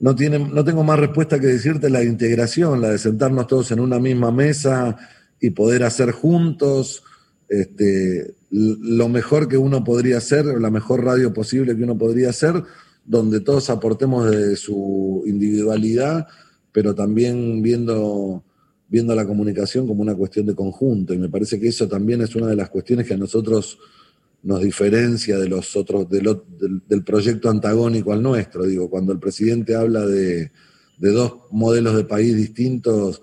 [0.00, 3.80] no, tiene, no tengo más respuesta que decirte la integración, la de sentarnos todos en
[3.80, 4.96] una misma mesa
[5.40, 7.02] y poder hacer juntos
[7.48, 12.62] este, lo mejor que uno podría hacer, la mejor radio posible que uno podría hacer,
[13.04, 16.26] donde todos aportemos de su individualidad,
[16.72, 18.42] pero también viendo,
[18.94, 21.12] viendo la comunicación como una cuestión de conjunto.
[21.12, 23.76] Y me parece que eso también es una de las cuestiones que a nosotros
[24.44, 28.62] nos diferencia de los otros, del, proyecto antagónico al nuestro.
[28.62, 30.52] Digo, cuando el presidente habla de,
[30.96, 33.20] dos modelos de país distintos,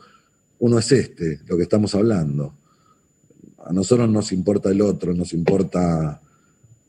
[0.59, 2.53] uno es este, lo que estamos hablando.
[3.65, 6.19] A nosotros nos importa el otro, nos importa,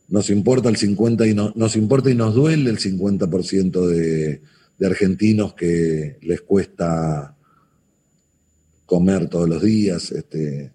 [0.09, 4.41] nos importa el 50 y nos importa y nos duele el 50% de,
[4.77, 7.37] de argentinos que les cuesta
[8.93, 10.71] comer todos los días, este,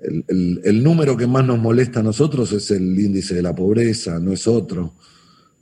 [0.00, 4.34] el, número que más nos molesta a nosotros es el índice de la pobreza, no
[4.34, 4.92] es otro.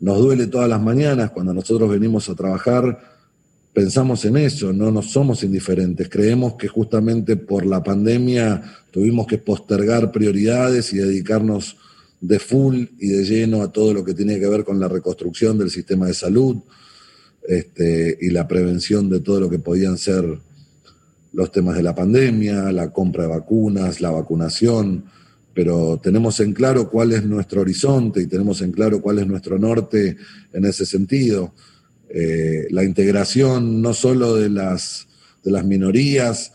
[0.00, 3.14] Nos duele todas las mañanas cuando nosotros venimos a trabajar
[3.72, 6.08] pensamos en eso, no nos somos indiferentes.
[6.08, 11.76] Creemos que justamente por la pandemia tuvimos que postergar prioridades y dedicarnos
[12.20, 15.56] de full y de lleno a todo lo que tiene que ver con la reconstrucción
[15.56, 16.56] del sistema de salud
[17.46, 20.45] este, y la prevención de todo lo que podían ser
[21.36, 25.04] los temas de la pandemia, la compra de vacunas, la vacunación,
[25.52, 29.58] pero tenemos en claro cuál es nuestro horizonte y tenemos en claro cuál es nuestro
[29.58, 30.16] norte
[30.54, 31.52] en ese sentido.
[32.08, 35.08] Eh, la integración no solo de las,
[35.44, 36.52] de las minorías,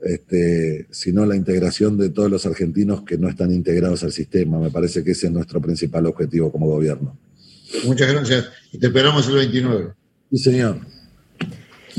[0.00, 4.58] este, sino la integración de todos los argentinos que no están integrados al sistema.
[4.58, 7.18] Me parece que ese es nuestro principal objetivo como gobierno.
[7.84, 9.92] Muchas gracias y te esperamos el 29.
[10.30, 10.80] Sí, señor.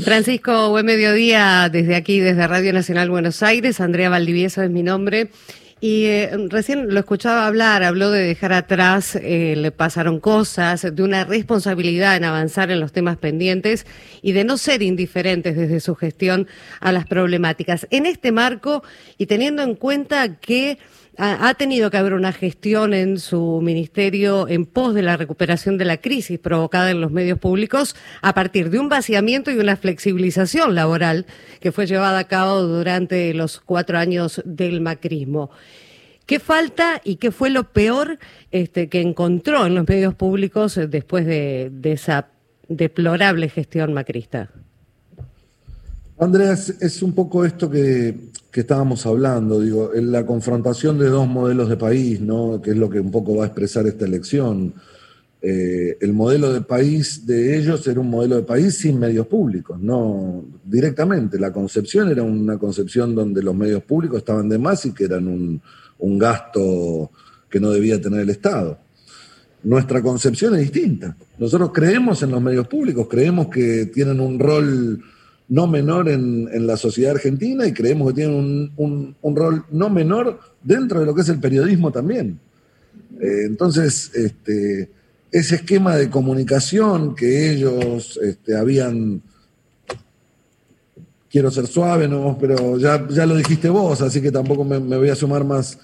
[0.02, 3.80] Francisco, buen mediodía desde aquí, desde Radio Nacional Buenos Aires.
[3.80, 5.30] Andrea Valdivieso es mi nombre.
[5.80, 11.02] Y eh, recién lo escuchaba hablar, habló de dejar atrás, eh, le pasaron cosas, de
[11.02, 13.86] una responsabilidad en avanzar en los temas pendientes
[14.20, 16.48] y de no ser indiferentes desde su gestión
[16.80, 17.86] a las problemáticas.
[17.90, 18.82] En este marco
[19.18, 20.78] y teniendo en cuenta que
[21.16, 25.84] ha tenido que haber una gestión en su ministerio en pos de la recuperación de
[25.84, 30.74] la crisis provocada en los medios públicos a partir de un vaciamiento y una flexibilización
[30.74, 31.26] laboral
[31.60, 35.50] que fue llevada a cabo durante los cuatro años del macrismo.
[36.26, 38.18] ¿Qué falta y qué fue lo peor
[38.50, 42.28] este, que encontró en los medios públicos después de, esa
[42.68, 44.50] deplorable gestión macrista?
[46.18, 51.26] Andrea, es un poco esto que que estábamos hablando, digo, en la confrontación de dos
[51.26, 52.62] modelos de país, ¿no?
[52.62, 54.74] que es lo que un poco va a expresar esta elección.
[55.42, 59.80] Eh, el modelo de país de ellos era un modelo de país sin medios públicos,
[59.80, 61.36] no directamente.
[61.36, 65.26] La concepción era una concepción donde los medios públicos estaban de más y que eran
[65.26, 65.60] un,
[65.98, 67.10] un gasto
[67.50, 68.78] que no debía tener el Estado.
[69.64, 71.16] Nuestra concepción es distinta.
[71.40, 75.02] Nosotros creemos en los medios públicos, creemos que tienen un rol
[75.48, 81.00] no menor en, la sociedad argentina y creemos que tienen un, rol no menor dentro
[81.00, 82.38] de lo que es el periodismo también.
[83.20, 84.90] Eh, entonces, este,
[85.30, 89.22] ese esquema de comunicación que ellos este, habían,
[91.30, 92.38] quiero ser suave, ¿no?
[92.40, 95.78] pero ya, ya lo dijiste vos, así que tampoco me, me voy a sumar más,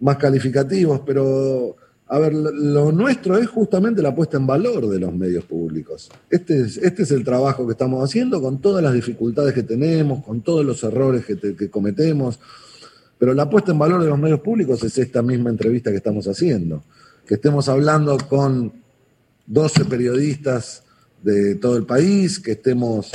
[0.00, 1.76] más calificativos, pero
[2.10, 6.10] a ver, lo nuestro es justamente la puesta en valor de los medios públicos.
[6.30, 10.24] Este es, este es el trabajo que estamos haciendo con todas las dificultades que tenemos,
[10.24, 12.40] con todos los errores que, cometemos.
[13.18, 16.26] Pero la puesta en valor de los medios públicos es esta misma entrevista que estamos
[16.26, 16.82] haciendo.
[17.26, 18.72] Que estemos hablando con
[19.46, 20.84] 12 periodistas
[21.22, 23.10] de todo el país, que estemos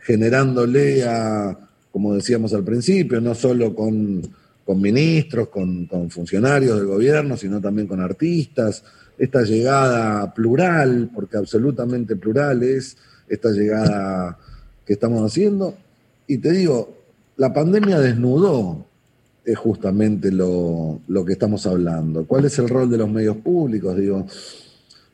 [0.00, 1.58] generándole a,
[1.90, 4.20] como decíamos al principio, no solo con
[4.64, 8.82] con ministros, con, funcionarios del gobierno, sino también con artistas,
[9.18, 12.96] esta llegada plural, porque absolutamente plural es
[13.28, 14.38] esta llegada
[14.84, 15.76] que estamos haciendo.
[16.26, 16.96] Y te digo,
[17.36, 18.86] la pandemia desnudó
[19.44, 22.24] es justamente lo, que estamos hablando.
[22.26, 23.94] ¿Cuál es el rol de los medios públicos?
[23.96, 24.26] Digo,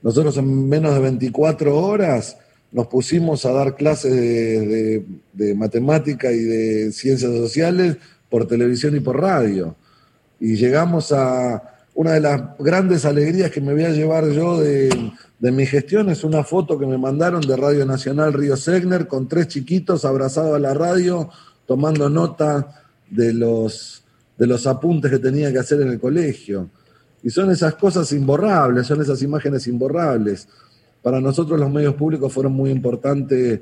[0.03, 2.37] nosotros en menos de 24 horas
[2.71, 7.97] nos pusimos a dar clases de, de matemática y de ciencias sociales
[8.31, 9.77] por televisión y por radio.
[10.39, 11.63] Y llegamos a
[11.95, 16.25] una de las grandes alegrías que me voy a llevar yo de, mi gestión, es
[16.25, 20.59] una foto que me mandaron de Radio Nacional Río Segner con tres chiquitos abrazados a
[20.59, 21.29] la radio,
[21.67, 24.03] tomando nota de los,
[24.39, 26.71] de los apuntes que tenía que hacer en el colegio.
[27.23, 30.49] Y son esas cosas imborrables, son esas imágenes imborrables.
[31.03, 33.61] Para nosotros los medios públicos fueron muy importantes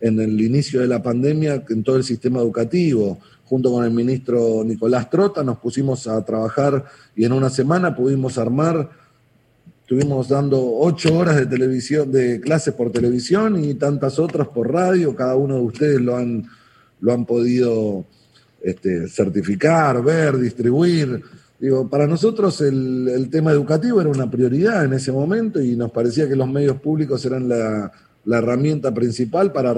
[0.00, 3.18] en el inicio de la pandemia en todo el sistema educativo
[3.50, 6.84] junto con el ministro Nicolás Trota, nos pusimos a trabajar
[7.16, 8.88] y en una semana pudimos armar,
[9.80, 15.16] estuvimos dando ocho horas de televisión, de clases por televisión y tantas otras por radio,
[15.16, 16.46] cada uno de ustedes lo han,
[17.00, 18.04] lo han podido
[18.62, 21.20] este, certificar, ver, distribuir.
[21.58, 26.28] Digo, para nosotros el, tema educativo era una prioridad en ese momento y nos parecía
[26.28, 27.90] que los medios públicos eran la,
[28.26, 29.74] herramienta principal para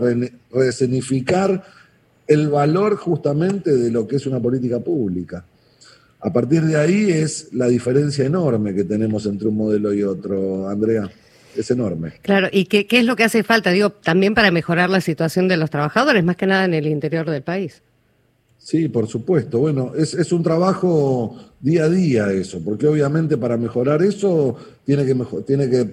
[0.50, 1.64] resenificar
[2.26, 5.44] el valor justamente de lo que es una política pública.
[6.20, 10.68] A partir de ahí es la diferencia enorme que tenemos entre un modelo y otro,
[10.68, 11.10] Andrea.
[11.56, 12.14] Es enorme.
[12.22, 13.70] Claro, ¿y qué, es lo que hace falta?
[13.70, 17.28] Digo, también para mejorar la situación de los trabajadores, más que nada en el interior
[17.28, 17.82] del país.
[18.56, 19.58] Sí, por supuesto.
[19.58, 24.56] Bueno, es, es un trabajo día a día eso, porque obviamente para mejorar eso
[24.86, 25.14] tiene que,
[25.46, 25.90] tiene que,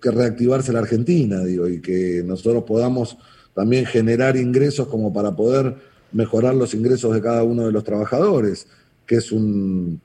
[0.00, 3.18] que reactivarse la Argentina, digo, y que nosotros podamos
[3.54, 5.76] también generar ingresos como para poder
[6.12, 8.66] mejorar los ingresos de cada uno de los trabajadores,
[9.06, 10.00] que es un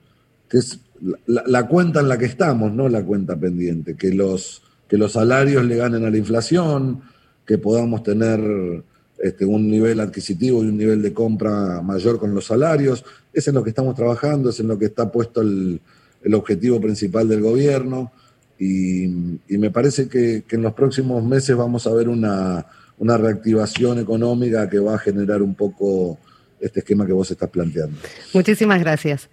[0.50, 0.80] que es
[1.26, 5.66] la, cuenta en la que estamos, no la cuenta pendiente, que los, que los salarios
[5.66, 7.02] le ganen a la inflación,
[7.46, 8.40] que podamos tener
[9.20, 13.06] este, un nivel adquisitivo y un nivel de compra mayor con los salarios.
[13.34, 15.82] Es en lo que estamos trabajando, es en lo que está puesto el,
[16.34, 18.12] objetivo principal del gobierno.
[18.60, 19.08] Y,
[19.48, 22.66] me parece que, en los próximos meses vamos a ver una,
[22.98, 26.18] una reactivación económica que va a generar un poco
[26.60, 27.98] este esquema que vos estás planteando.
[28.34, 29.30] Muchísimas gracias.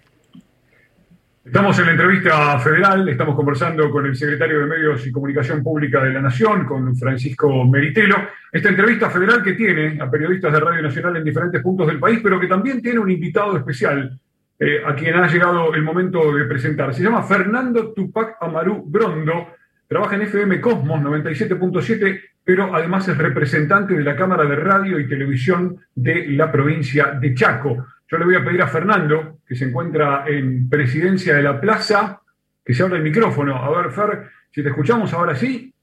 [1.45, 6.03] Estamos en la entrevista federal, estamos conversando con el secretario de Medios y Comunicación Pública
[6.03, 8.15] de la Nación, con Francisco Meritelo.
[8.51, 12.19] Esta entrevista federal que tiene a periodistas de Radio Nacional en diferentes puntos del país,
[12.23, 14.19] pero que también tiene un invitado especial
[14.57, 16.95] eh, a quien ha llegado el momento de presentar.
[16.95, 19.49] Se llama Fernando Tupac Amaru Brondo,
[19.87, 25.09] trabaja en FM Cosmos 97.7, pero además es representante de la Cámara de Radio y
[25.09, 27.87] Televisión de la provincia de Chaco.
[28.07, 32.21] Yo le voy a pedir a Fernando, que se encuentra en presidencia de la plaza,
[32.63, 33.55] que se abra el micrófono.
[33.55, 35.73] A ver, Fer, si te escuchamos ahora sí,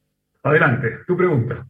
[0.45, 1.67] adelante, tu pregunta.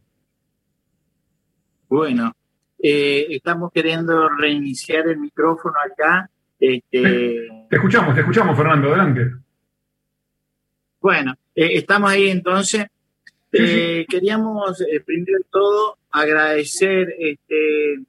[1.89, 2.31] Bueno,
[2.77, 6.29] eh, estamos queriendo reiniciar el micrófono acá.
[6.59, 7.47] Este...
[7.67, 9.31] Te escuchamos, te escuchamos, Fernando, adelante.
[11.01, 12.85] Bueno, eh, estamos ahí entonces.
[13.53, 17.99] Eh, queríamos, primero de todo, agradecer este,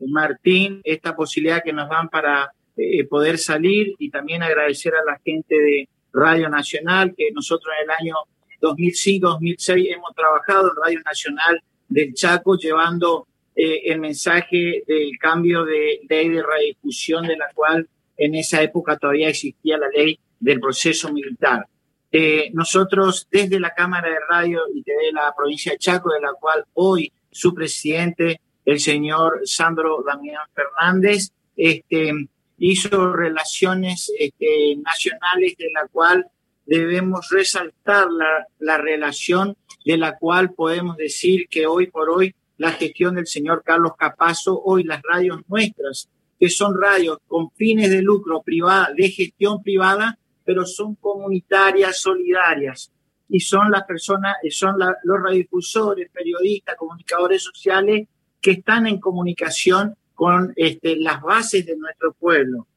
[0.00, 5.18] Martín, esta posibilidad que nos dan para eh, poder salir y también agradecer a la
[5.24, 8.14] gente de Radio Nacional, que nosotros en el año
[8.60, 16.00] 2005-2006 hemos trabajado en Radio Nacional del Chaco llevando eh, el mensaje del cambio de
[16.08, 17.88] ley de radiodifusión de la cual
[18.18, 21.66] en esa época todavía existía la ley del proceso militar.
[22.12, 26.32] Eh, nosotros desde la Cámara de Radio y de la provincia de Chaco, de la
[26.34, 32.12] cual hoy su presidente el señor Sandro Damián Fernández, este,
[32.58, 36.26] hizo relaciones este, nacionales de la cual
[36.66, 42.72] debemos resaltar la, la, relación de la cual podemos decir que hoy por hoy la
[42.72, 46.08] gestión del señor Carlos Capazo, hoy las radios nuestras,
[46.40, 52.92] que son radios con fines de lucro privada, de gestión privada, pero son comunitarias, solidarias,
[53.28, 58.06] y son las personas, son los radiodifusores, periodistas, comunicadores sociales
[58.40, 62.68] que están en comunicación con este, las bases de nuestro pueblo.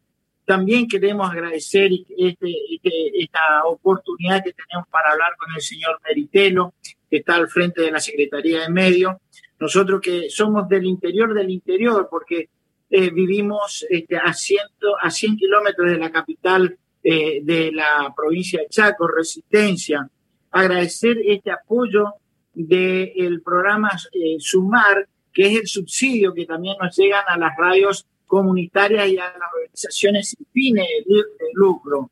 [0.45, 6.73] También queremos agradecer este, este, esta oportunidad que tenemos para hablar con el señor Meritelo,
[7.09, 9.21] que está al frente de la Secretaría de Medio.
[9.59, 12.49] Nosotros que somos del interior del interior, porque
[12.89, 18.59] eh, vivimos este, a, ciento, a 100 kilómetros de la capital eh, de la provincia
[18.59, 20.09] de Chaco, Resistencia.
[20.51, 22.13] Agradecer este apoyo
[22.53, 28.05] del programa eh, Sumar, que es el subsidio que también nos llegan a las radios
[28.25, 31.23] comunitarias y a las organizaciones sin fines de
[31.53, 32.09] lucro.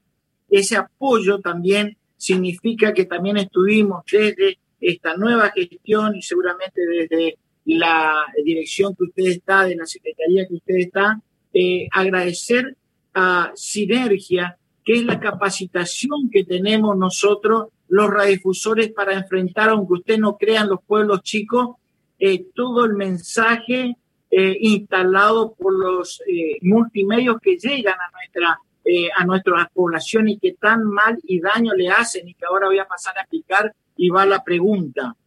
[0.49, 8.25] Ese apoyo también significa que también estuvimos desde esta nueva gestión y seguramente desde la
[8.43, 11.21] dirección que usted está, de la secretaría que usted está,
[11.53, 12.75] eh, agradecer
[13.13, 14.57] a Sinergia,
[14.87, 20.69] que es la capacitación que tenemos nosotros, los radiodifusores, para enfrentar, aunque usted no crean
[20.69, 21.75] los pueblos chicos,
[22.17, 23.97] eh, todo el mensaje
[24.31, 30.85] eh, instalado por los eh, multimedios que llegan a nuestra, a población y que tan
[30.85, 34.25] mal y daño le hacen y que ahora voy a pasar a explicar y va
[34.25, 35.17] la pregunta.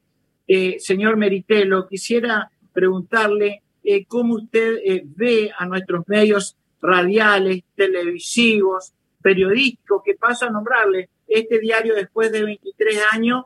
[0.78, 3.62] señor Meritelo, quisiera preguntarle
[4.08, 11.94] cómo usted ve a nuestros medios radiales, televisivos, periodísticos, que paso a nombrarle este diario
[11.94, 13.44] después de 23 años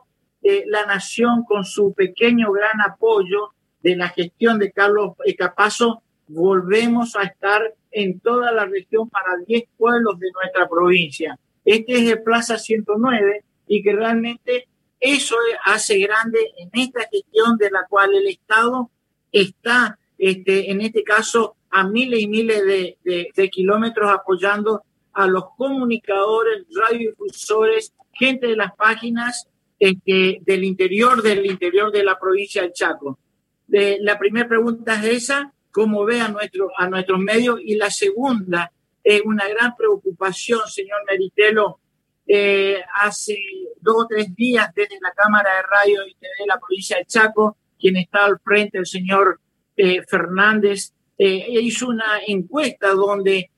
[0.67, 7.23] la nación con su pequeño gran apoyo de la gestión de Carlos Capazo, volvemos a
[7.23, 7.61] estar
[7.91, 11.37] en toda la región para 10 pueblos de nuestra provincia.
[11.63, 14.67] Este es el Plaza 109 y que realmente
[14.99, 18.91] eso hace grande en esta gestión de la cual el Estado
[19.31, 24.83] está, este, en este caso, a miles y miles de, de kilómetros apoyando
[25.15, 29.47] a los comunicadores, radiodifusores, gente de las páginas
[29.79, 33.17] este, del interior, del interior de la provincia del Chaco.
[33.65, 37.89] De, la primera pregunta es esa, cómo ve a, nuestro, a nuestros medios, y la
[37.89, 38.71] segunda
[39.03, 41.79] es una gran preocupación, señor Meritelo,
[42.27, 43.37] eh, hace
[43.79, 47.05] dos o tres días desde la Cámara de Radio y TV de la provincia del
[47.05, 49.39] Chaco, quien está al frente, el señor
[49.77, 53.51] eh, Fernández, eh, hizo una encuesta donde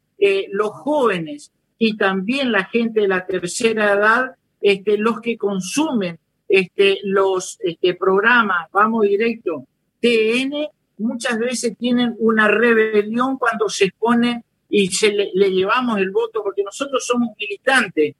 [0.51, 6.99] los jóvenes y también la gente de la tercera edad este, los que consumen este,
[7.03, 9.65] los este, programas, vamos directo,
[9.99, 16.43] TN, muchas veces tienen una rebelión cuando se exponen y se le, llevamos el voto,
[16.43, 18.15] porque nosotros somos militantes,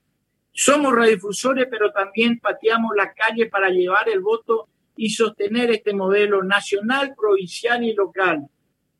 [0.51, 6.43] somos radiodifusores, pero también pateamos la calle para llevar el voto y sostener este modelo
[6.43, 8.47] nacional, provincial y local.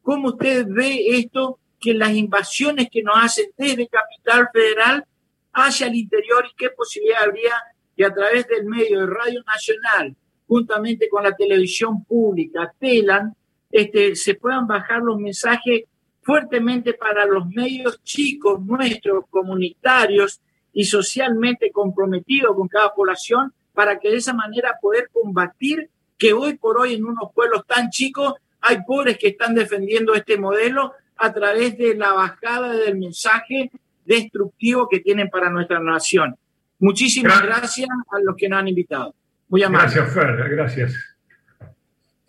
[0.02, 5.06] ¿Cómo usted ve esto, que las invasiones que nos hacen desde Capital Federal
[5.54, 7.54] hacia el interior y qué posibilidad habría
[7.96, 10.16] que a través del medio de Radio Nacional,
[10.48, 13.36] juntamente con la televisión pública, TELAN,
[13.72, 15.84] este, se puedan bajar los mensajes
[16.22, 20.42] fuertemente para los medios chicos nuestros, comunitarios
[20.74, 26.56] y socialmente comprometidos con cada población, para que de esa manera poder combatir que hoy
[26.56, 31.34] por hoy en unos pueblos tan chicos hay pobres que están defendiendo este modelo a
[31.34, 33.72] través de la bajada del mensaje
[34.06, 36.36] destructivo que tienen para nuestra nación.
[36.80, 39.16] Muchísimas gracias, a los que nos han invitado.
[39.50, 39.92] Muy amable.
[39.94, 40.96] Gracias, Fer, gracias.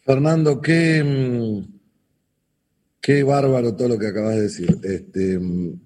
[0.04, 1.72] Fernando, qué, mm,
[3.00, 4.78] qué bárbaro todo lo que acabas de decir.
[4.82, 5.78] Este, mm,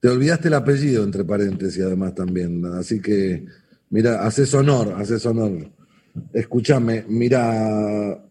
[0.00, 2.64] te olvidaste el apellido, entre paréntesis, además también.
[2.66, 3.44] Así que,
[3.90, 5.70] mira, haces honor, haces honor.
[6.32, 8.22] Escúchame, mira,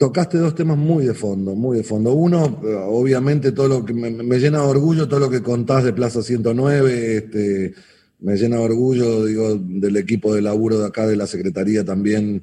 [0.00, 2.14] tocaste dos temas muy de fondo, muy de fondo.
[2.14, 6.22] Uno, obviamente, todo lo que me, llena de orgullo, todo lo que contás de Plaza
[6.22, 7.74] 109, este,
[8.20, 12.42] me llena de orgullo, digo, del equipo de laburo de acá de la Secretaría también,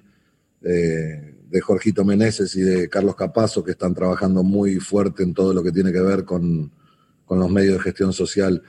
[0.61, 5.51] eh, de Jorgito Meneses y de Carlos Capazo, que están trabajando muy fuerte en todo
[5.51, 6.71] lo que tiene que ver con,
[7.25, 8.61] con los medios de gestión social.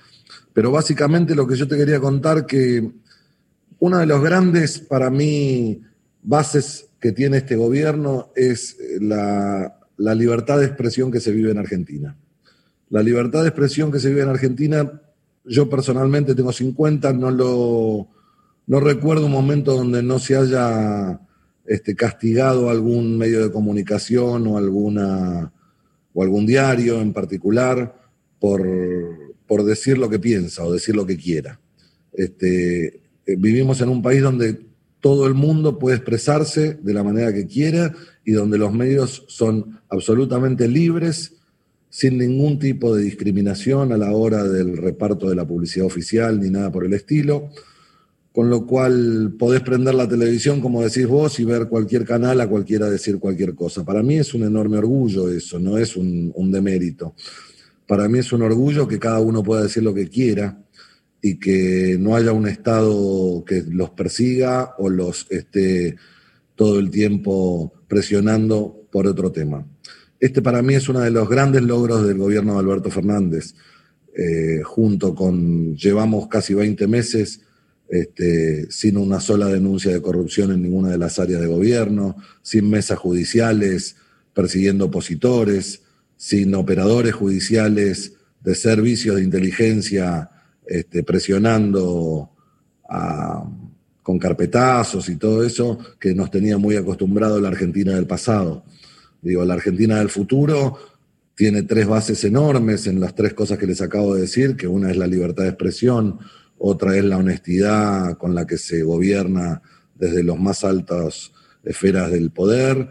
[0.54, 2.90] Pero básicamente lo que yo te quería contar, que
[3.80, 5.82] una de los grandes, para mí,
[6.22, 9.74] bases que tiene este gobierno es eh, la,
[10.14, 12.16] libertad de expresión que se vive en Argentina.
[12.90, 15.02] La libertad de expresión que se vive en Argentina,
[15.44, 18.08] yo personalmente tengo 50, no lo
[18.66, 21.20] no recuerdo un momento donde no se haya
[21.64, 25.52] este, castigado algún medio de comunicación o alguna
[26.12, 27.94] o algún diario en particular
[28.38, 28.66] por,
[29.46, 31.60] por decir lo que piensa o decir lo que quiera.
[32.12, 32.86] Este,
[33.26, 34.66] eh, vivimos en un país donde
[35.00, 37.94] todo el mundo puede expresarse de la manera que quiera
[38.24, 41.34] y donde los medios son absolutamente libres,
[41.88, 46.50] sin ningún tipo de discriminación a la hora del reparto de la publicidad oficial ni
[46.50, 47.50] nada por el estilo.
[48.32, 52.48] Con lo cual podés prender la televisión, como decís vos, y ver cualquier canal a
[52.48, 53.84] cualquiera decir cualquier cosa.
[53.84, 57.14] Para mí es un enorme orgullo eso, no es un, un demérito.
[57.86, 60.62] Para mí es un orgullo que cada uno pueda decir lo que quiera
[61.20, 65.96] y que no haya un Estado que los persiga o los esté
[66.54, 69.66] todo el tiempo presionando por otro tema.
[70.20, 73.54] Este para mí es uno de los grandes logros del gobierno de Alberto Fernández,
[74.16, 77.42] eh, junto con, llevamos casi 20 meses
[77.88, 82.68] este, sin una sola denuncia de corrupción en ninguna de las áreas de gobierno, sin
[82.68, 83.96] mesas judiciales
[84.34, 85.82] persiguiendo opositores,
[86.16, 90.30] sin operadores judiciales de servicios de inteligencia
[90.68, 92.30] este, presionando
[94.02, 98.64] con carpetazos y todo eso, que nos tenía muy acostumbrado la Argentina del pasado.
[99.20, 100.78] Digo, la Argentina del futuro
[101.34, 104.90] tiene tres bases enormes en las tres cosas que les acabo de decir, que una
[104.90, 106.18] es la libertad de expresión,
[106.58, 109.62] otra es la honestidad con la que se gobierna
[109.94, 112.90] desde los más altas esferas del poder,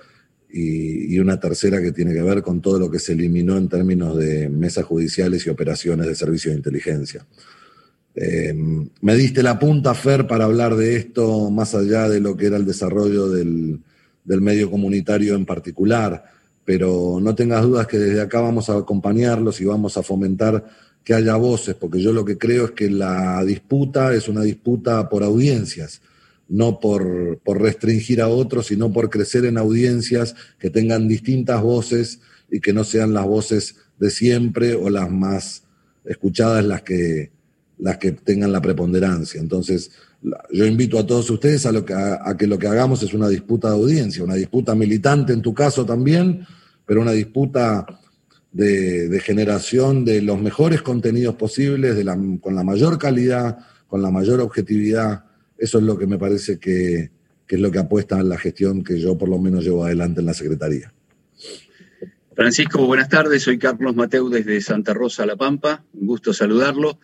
[0.50, 4.18] y, una tercera que tiene que ver con todo lo que se eliminó en términos
[4.18, 7.26] de mesas judiciales y operaciones de servicio de inteligencia.
[8.20, 8.52] Eh,
[9.02, 12.58] me diste la punta, Fer, para hablar de esto más allá de lo que era
[12.58, 13.80] el desarrollo del,
[14.26, 16.24] medio comunitario en particular,
[16.66, 20.66] pero no tengas dudas que desde acá vamos a acompañarlos y vamos a fomentar
[21.04, 25.08] que haya voces, porque yo lo que creo es que la disputa es una disputa
[25.10, 26.02] por audiencias,
[26.50, 32.20] no por, por restringir a otros, sino por crecer en audiencias que tengan distintas voces
[32.50, 35.64] y que no sean las voces de siempre o las más
[36.04, 37.37] escuchadas las que,
[37.80, 39.40] las que tengan la preponderancia.
[39.40, 39.92] Entonces,
[40.52, 43.30] yo invito a todos ustedes a, lo que, a, que lo que hagamos es una
[43.30, 46.46] disputa de audiencia, una disputa militante en tu caso también,
[46.86, 47.86] pero una disputa
[48.52, 52.04] de, generación de los mejores contenidos posibles,
[52.42, 55.26] con la mayor calidad, con la mayor objetividad.
[55.58, 57.12] Eso es lo que me parece que,
[57.46, 60.22] que es lo que apuesta en la gestión que yo por lo menos llevo adelante
[60.22, 60.94] en la Secretaría.
[62.36, 63.42] Francisco, buenas tardes.
[63.44, 65.84] Soy Carlos Mateu desde Santa Rosa, La Pampa.
[65.94, 67.00] Un gusto saludarlo.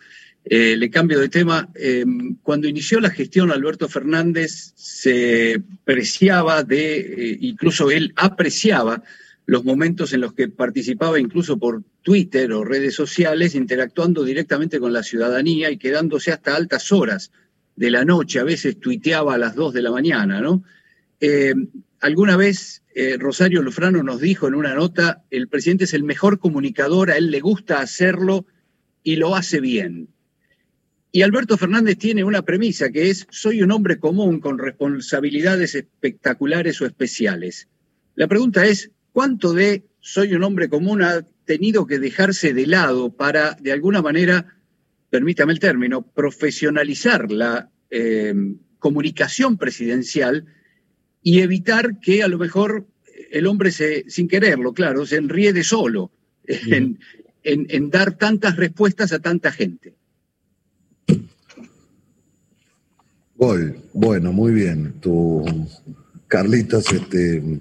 [0.46, 1.70] Eh, le cambio de tema.
[1.74, 9.02] Em, cuando inició la gestión Alberto Fernández se preciaba de, eh, incluso él apreciaba
[9.46, 14.92] los momentos en los que participaba incluso por Twitter o redes sociales, interactuando directamente con
[14.92, 17.30] la ciudadanía y quedándose hasta altas horas
[17.76, 20.62] de la noche, a veces tuiteaba a las 2 de la mañana, ¿no?
[21.20, 21.68] Em,
[22.00, 26.38] alguna vez eh, Rosario Lufrano nos dijo en una nota, el presidente es el mejor
[26.38, 28.46] comunicador, a él le gusta hacerlo
[29.02, 30.13] y lo hace bien.
[31.16, 36.80] Y Alberto Fernández tiene una premisa que es, soy un hombre común con responsabilidades espectaculares
[36.80, 37.68] o especiales.
[38.16, 43.14] La pregunta es, ¿cuánto de soy un hombre común ha tenido que dejarse de lado
[43.14, 44.56] para, de alguna manera,
[45.08, 48.34] permítame el término, profesionalizar la eh,
[48.80, 50.46] comunicación presidencial
[51.22, 52.88] y evitar que a lo mejor
[53.30, 56.10] el hombre se, sin quererlo, claro, se enriede solo
[56.42, 56.98] en,
[57.44, 59.94] en dar tantas respuestas a tanta gente?
[63.36, 64.94] Gol, bueno, muy bien.
[65.00, 65.44] Tú,
[66.28, 67.60] Carlitos, este,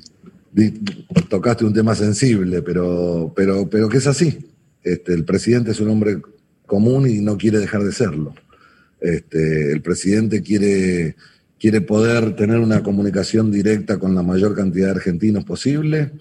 [1.29, 4.51] tocaste un tema sensible, pero, pero, pero que es así.
[4.83, 6.21] Este, el presidente es un hombre
[6.65, 8.35] común y no quiere dejar de serlo.
[8.99, 11.15] Este, el presidente quiere,
[11.59, 16.11] quiere poder tener una comunicación directa con la mayor cantidad de argentinos posible.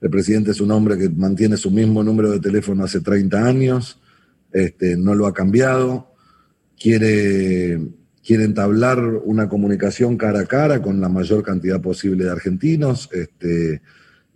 [0.00, 4.00] El presidente es un hombre que mantiene su mismo número de teléfono hace 30 años,
[4.52, 6.12] este, no lo ha cambiado,
[6.78, 7.78] quiere
[8.30, 13.82] quiere entablar una comunicación cara a cara con la mayor cantidad posible de argentinos, este,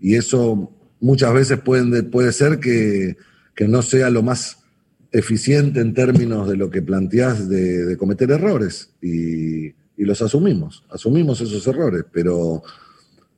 [0.01, 3.17] y eso muchas veces puede, ser que,
[3.69, 4.65] no sea lo más
[5.13, 11.65] eficiente en términos de lo que planteás de, cometer errores, y, los asumimos, asumimos esos
[11.69, 12.65] errores, pero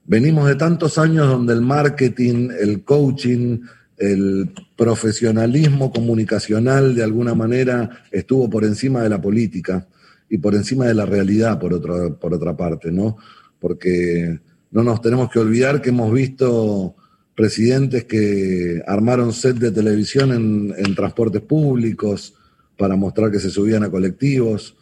[0.07, 3.61] venimos de tantos años donde el marketing, el coaching,
[3.99, 9.87] el profesionalismo comunicacional de alguna manera estuvo por encima de la política
[10.29, 13.17] y por encima de la realidad, por otra, por otra parte, ¿no?
[13.59, 16.97] Porque no nos tenemos que olvidar que hemos visto
[17.37, 22.35] presidentes que armaron set de televisión en, transportes públicos
[22.77, 24.75] para mostrar que se subían a colectivos.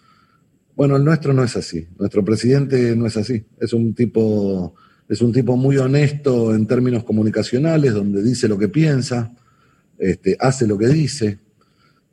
[0.76, 1.86] Bueno, el nuestro no es así.
[1.98, 3.44] Nuestro presidente no es así.
[3.60, 4.74] Es un tipo,
[5.08, 9.34] es un tipo muy honesto en términos comunicacionales, donde dice lo que piensa,
[9.98, 11.40] este, hace lo que dice.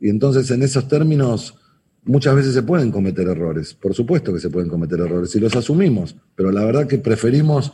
[0.00, 1.56] Y entonces en esos términos
[2.04, 5.54] Muchas veces se pueden cometer errores, por supuesto que se pueden cometer errores, y los
[5.54, 7.72] asumimos, pero la verdad que preferimos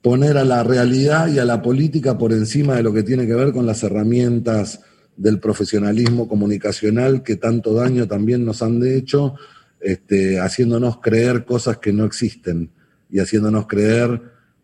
[0.00, 3.34] poner a la realidad y a la política por encima de lo que tiene que
[3.34, 4.80] ver con las herramientas
[5.16, 9.34] del profesionalismo comunicacional que tanto daño también nos han hecho,
[9.80, 12.70] este, haciéndonos creer cosas que no existen
[13.10, 14.22] y haciéndonos creer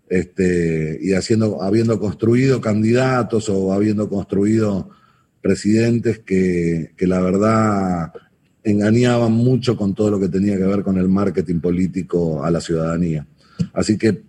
[0.08, 4.90] este, y haciendo, habiendo construido candidatos o habiendo construido
[5.42, 8.12] presidentes que, que la verdad
[8.64, 12.60] engañaban mucho con todo lo que tenía que ver con el marketing político a la
[12.60, 13.26] ciudadanía.
[13.74, 14.22] Así que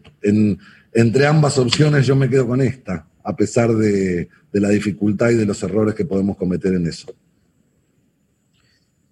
[0.93, 5.45] entre ambas opciones yo me quedo con esta, a pesar de, la dificultad y de
[5.45, 7.13] los errores que podemos cometer en eso.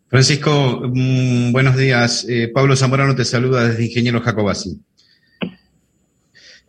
[0.07, 2.25] Francisco, mm, buenos días.
[2.29, 4.79] Eh, Pablo Zamorano te saluda desde Ingeniero Jacobasi.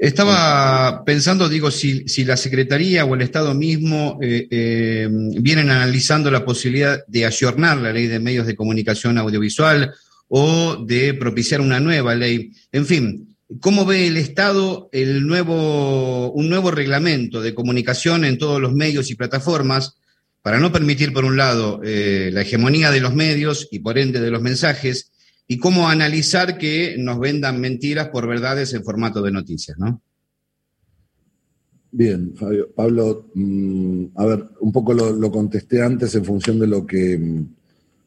[0.04, 6.44] Estaba pensando, digo, si, la Secretaría o el Estado mismo eh, eh, vienen analizando la
[6.44, 9.94] posibilidad de ayornar la ley de medios de comunicación audiovisual
[10.28, 12.52] o de propiciar una nueva ley.
[12.70, 18.60] En fin, ¿cómo ve el Estado el nuevo, un nuevo reglamento de comunicación en todos
[18.60, 19.94] los medios y plataformas
[20.42, 24.20] para no permitir, por un lado, eh, la hegemonía de los medios y por ende
[24.20, 25.12] de los mensajes
[25.46, 30.02] y cómo analizar que nos vendan mentiras por verdades en formato de noticias, ¿no?
[31.96, 32.72] Bien, Fabio.
[32.74, 37.44] Pablo, mm, a ver, un poco lo, contesté antes en función de lo que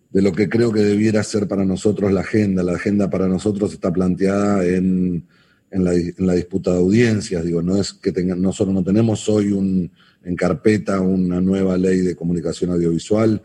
[0.10, 2.64] de lo que creo que debiera ser para nosotros la agenda.
[2.64, 5.26] La agenda para nosotros está planteada en,
[5.72, 7.46] la, disputa de audiencias.
[7.46, 9.92] Digo, no es que tengan, nosotros no tenemos hoy un,
[10.24, 13.42] en carpeta una nueva ley de comunicación audiovisual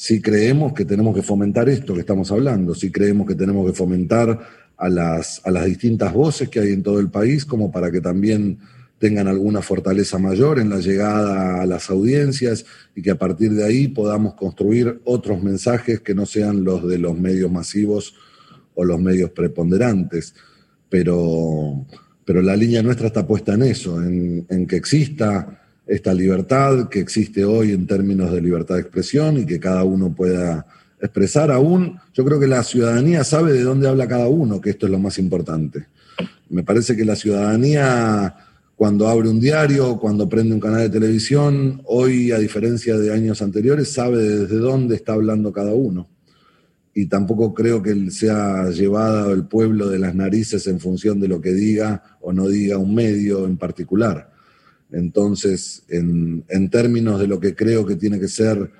[0.00, 3.76] si creemos que tenemos que fomentar esto que estamos hablando, si creemos que tenemos que
[3.76, 4.40] fomentar
[4.78, 8.00] a las, a las distintas voces que hay en todo el país, como para que
[8.00, 8.60] también
[8.98, 12.64] tengan alguna fortaleza mayor en la llegada a las audiencias
[12.96, 16.96] y que a partir de ahí podamos construir otros mensajes que no sean los de
[16.96, 18.14] los medios masivos
[18.74, 20.34] o los medios preponderantes.
[20.88, 21.84] Pero,
[22.24, 25.59] pero la línea nuestra está puesta en eso, en, en que exista
[25.90, 30.14] esta libertad que existe hoy en términos de libertad de expresión y que cada uno
[30.14, 30.64] pueda
[31.00, 31.98] expresar aún.
[32.14, 35.00] Yo creo que la ciudadanía sabe de dónde habla cada uno, que esto es lo
[35.00, 35.86] más importante.
[36.48, 38.36] Me parece que la ciudadanía
[38.76, 43.42] cuando abre un diario, cuando prende un canal de televisión, hoy, a diferencia de años
[43.42, 46.08] anteriores, sabe desde dónde está hablando cada uno.
[46.94, 51.40] Y tampoco creo que sea llevado el pueblo de las narices en función de lo
[51.40, 54.30] que diga o no diga un medio en particular.
[54.92, 58.70] Entonces, en, términos de lo que creo que tiene que ser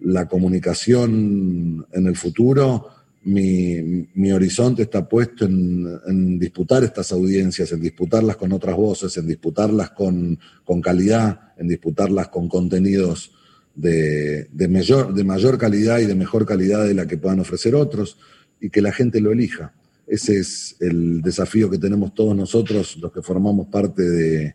[0.00, 2.88] la comunicación en el futuro,
[3.24, 9.90] mi, horizonte está puesto en, disputar estas audiencias, en disputarlas con otras voces, en disputarlas
[9.90, 10.38] con,
[10.82, 13.32] calidad, en disputarlas con contenidos
[13.74, 18.16] de, mayor, de mayor calidad y de mejor calidad de la que puedan ofrecer otros,
[18.60, 19.74] y que la gente lo elija.
[20.06, 24.54] Ese es el desafío que tenemos todos nosotros, los que formamos parte de,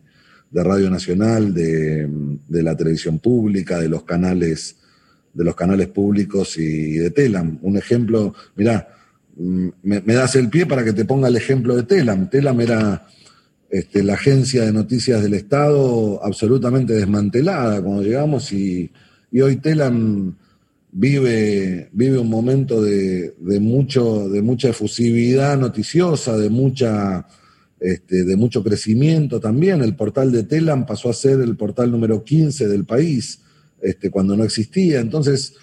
[0.52, 2.08] Radio Nacional, de,
[2.48, 4.76] la televisión pública, de los canales,
[5.32, 7.58] de los canales públicos y de Telam.
[7.62, 8.88] Un ejemplo, mirá,
[9.36, 12.30] mm, me, das el pie para que te ponga el ejemplo de Telam.
[12.30, 13.06] Telam era
[13.70, 18.90] este, la agencia de noticias del Estado absolutamente desmantelada cuando llegamos y,
[19.30, 20.34] y hoy Telam
[20.92, 27.26] vive, vive un momento de, mucho, de mucha efusividad noticiosa, de, mucha,
[27.80, 29.82] este, de mucho crecimiento también.
[29.82, 33.40] El portal de Telam pasó a ser el portal número 15 del país
[33.80, 35.00] este, cuando no existía.
[35.00, 35.54] Entonces,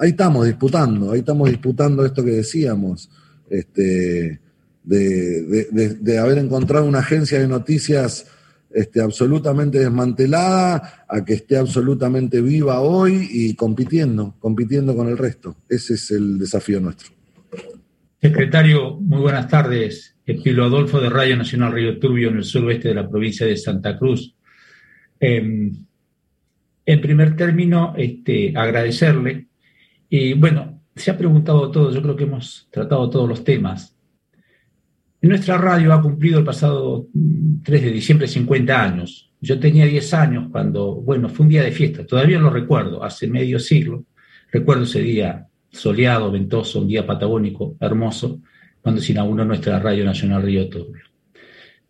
[0.00, 3.10] ahí estamos disputando, ahí estamos disputando esto que decíamos,
[3.50, 4.40] este,
[4.84, 8.26] de, de haber encontrado una agencia de noticias
[8.70, 15.56] esté absolutamente desmantelada a que esté absolutamente viva hoy y compitiendo, compitiendo con el resto.
[15.68, 17.10] Ese es el desafío nuestro.
[18.20, 20.14] Secretario, muy buenas tardes.
[20.34, 23.98] Pilo Adolfo de Radio Nacional Río Turbio en el suroeste de la provincia de Santa
[23.98, 24.34] Cruz.
[25.20, 25.72] Em,
[26.84, 29.48] en primer término, este, agradecerle.
[30.08, 33.94] Y bueno, se ha preguntado todo, yo creo que hemos tratado todos los temas.
[35.20, 37.08] Nuestra radio ha cumplido el pasado
[37.64, 39.32] 3 mm, de diciembre 50 años.
[39.40, 43.26] Yo tenía 10 años cuando, bueno, fue un día de fiesta, todavía lo recuerdo, hace
[43.26, 44.04] medio siglo.
[44.50, 48.40] Recuerdo ese día soleado, ventoso, un día patagónico, hermoso,
[48.82, 51.04] cuando se inauguró nuestra Radio Nacional Río Turbio.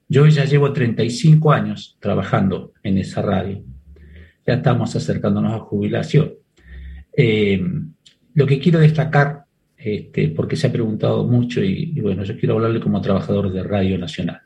[0.08, 3.62] Yo ya llevo 35 años trabajando en esa radio.
[4.46, 6.32] Ya estamos acercándonos a jubilación.
[7.14, 7.62] Eh,
[8.34, 9.44] lo que quiero destacar
[9.76, 13.98] este, porque se ha preguntado mucho y, bueno, yo quiero hablarle como trabajador de Radio
[13.98, 14.40] Nacional.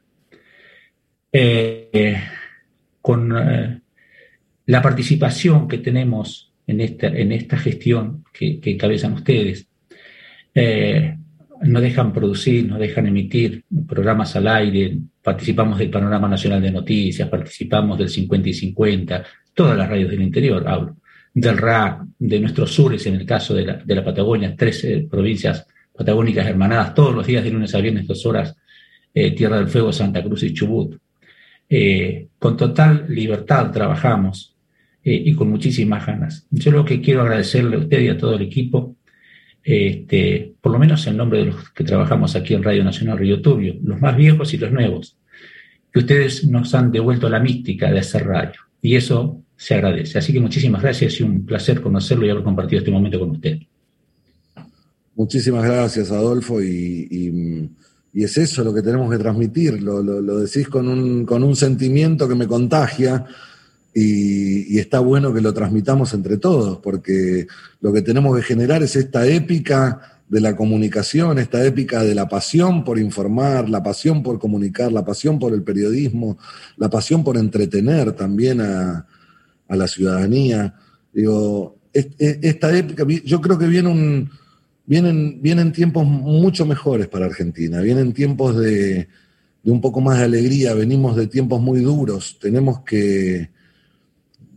[1.32, 2.20] Eh,
[3.01, 3.80] con eh,
[4.66, 9.68] la participación que tenemos en esta, en esta gestión que, encabezan ustedes,
[11.62, 17.28] nos dejan producir, nos dejan emitir programas al aire, participamos del Panorama Nacional de Noticias,
[17.28, 20.96] participamos del 50 y 50, todas las radios del interior hablo
[21.34, 26.94] del RAC, de nuestros sures, en el caso de la, Patagonia, 13 provincias patagónicas hermanadas,
[26.94, 28.56] todos los días de lunes a viernes, dos horas,
[29.14, 30.96] eh, Tierra del Fuego, Santa Cruz y Chubut.
[31.68, 34.56] Eh, con total libertad trabajamos
[35.04, 36.46] eh, y con muchísimas ganas.
[36.50, 38.96] Yo lo que quiero agradecerle a usted y a todo el equipo,
[39.64, 43.40] este, por lo menos en nombre de los que trabajamos aquí en Radio Nacional Río
[43.40, 45.16] Tubio, los más viejos y los nuevos,
[45.92, 48.60] que ustedes nos han devuelto la mística de hacer radio.
[48.80, 50.18] Y eso se agradece.
[50.18, 53.58] Así que muchísimas gracias y un placer conocerlo y haber compartido este momento con usted.
[55.14, 57.70] Muchísimas gracias, Adolfo, y,
[58.14, 62.34] es eso lo que tenemos que transmitir, lo, decís con un, con un, sentimiento que
[62.34, 63.24] me contagia
[63.95, 67.47] y, está bueno que lo transmitamos entre todos, porque
[67.80, 72.26] lo que tenemos que generar es esta épica de la comunicación, esta épica de la
[72.26, 76.38] pasión por informar, la pasión por comunicar, la pasión por el periodismo,
[76.78, 79.07] la pasión por entretener también a,
[79.68, 80.74] la ciudadanía.
[81.14, 84.30] Digo, esta época, yo creo que viene un,
[84.86, 89.09] vienen tiempos mucho mejores para Argentina, vienen tiempos de,
[89.64, 93.51] un poco más de alegría, venimos de tiempos muy duros, tenemos que,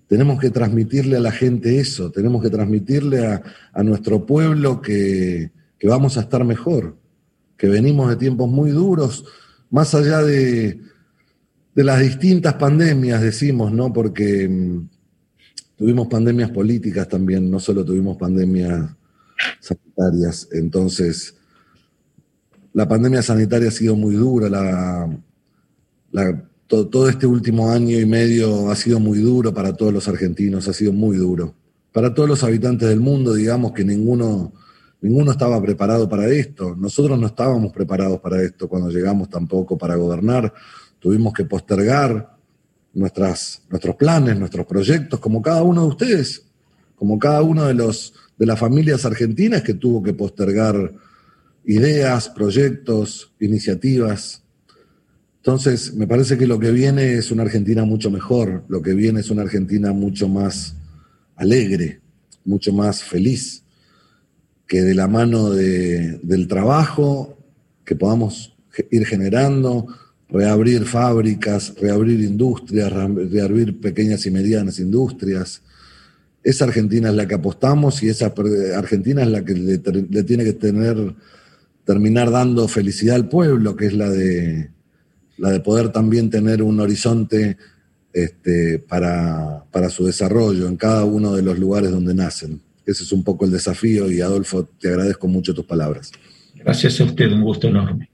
[0.07, 5.87] tenemos que transmitirle a la gente eso, tenemos que transmitirle a, nuestro pueblo que, que,
[5.87, 6.97] vamos a estar mejor,
[7.57, 9.25] que venimos de tiempos muy duros,
[9.69, 10.79] más allá de,
[11.73, 13.91] de las distintas pandemias, decimos, ¿no?
[13.91, 14.49] Porque
[15.75, 18.95] Tuvimos pandemias políticas también, no solo tuvimos pandemias
[19.59, 20.47] sanitarias.
[20.53, 21.35] Entonces,
[22.73, 25.09] la pandemia sanitaria ha sido muy dura, la,
[26.67, 30.73] todo, este último año y medio ha sido muy duro para todos los argentinos, ha
[30.73, 31.53] sido muy duro.
[31.91, 34.51] Para todos los habitantes del mundo, digamos que ninguno,
[35.01, 36.75] ninguno estaba preparado para esto.
[36.75, 40.53] Nosotros no estábamos preparados para esto cuando llegamos tampoco para gobernar.
[40.99, 42.35] Tuvimos que postergar
[42.93, 46.45] nuestras, nuestros planes, nuestros proyectos, como cada uno de ustedes,
[46.95, 50.93] como cada uno de, los, de las familias argentinas que tuvo que postergar
[51.65, 54.44] ideas, proyectos, iniciativas.
[55.45, 59.19] Entonces, me parece que lo que viene es una Argentina mucho mejor, lo que viene
[59.19, 60.75] es una Argentina mucho más
[61.35, 62.01] alegre,
[62.45, 63.61] mucho más feliz,
[64.65, 67.37] que de la mano de, del trabajo
[67.85, 68.57] que podamos
[68.89, 69.85] ir generando,
[70.29, 75.61] reabrir fábricas, reabrir industrias, reabrir pequeñas y medianas industrias.
[76.41, 78.33] Esa Argentina es la que apostamos y esa
[78.75, 81.13] Argentina es la que le, tiene que tener,
[81.83, 84.73] terminar dando felicidad al pueblo, que es la de,
[85.37, 87.57] la de poder también tener un horizonte
[88.13, 92.61] este, para, para su desarrollo en cada uno de los lugares donde nacen.
[92.85, 96.11] Ese es un poco el desafío y Adolfo, te agradezco mucho tus palabras.
[96.55, 98.09] Gracias a usted, un gusto enorme.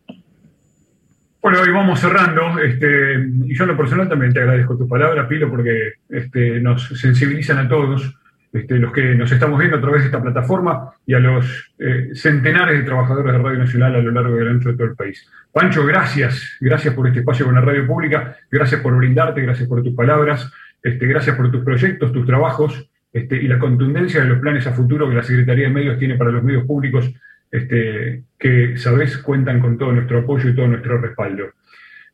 [1.41, 3.15] Bueno, hoy vamos cerrando, este,
[3.45, 7.57] y yo en lo personal también te agradezco tus palabras, Pilo, porque este, nos sensibilizan
[7.57, 8.13] a todos,
[8.53, 12.09] este, los que nos estamos viendo a través de esta plataforma y a los eh,
[12.13, 15.25] centenares de trabajadores de Radio Nacional a lo largo y ancho de todo el país.
[15.53, 19.81] Pancho, gracias, gracias por este espacio con la radio pública, gracias por brindarte, gracias por
[19.81, 20.51] tus palabras,
[20.83, 24.73] este, gracias por tus proyectos, tus trabajos este, y la contundencia de los planes a
[24.73, 27.11] futuro que la Secretaría de Medios tiene para los medios públicos,
[27.51, 31.51] que, sabes, cuentan con todo nuestro apoyo y todo nuestro respaldo.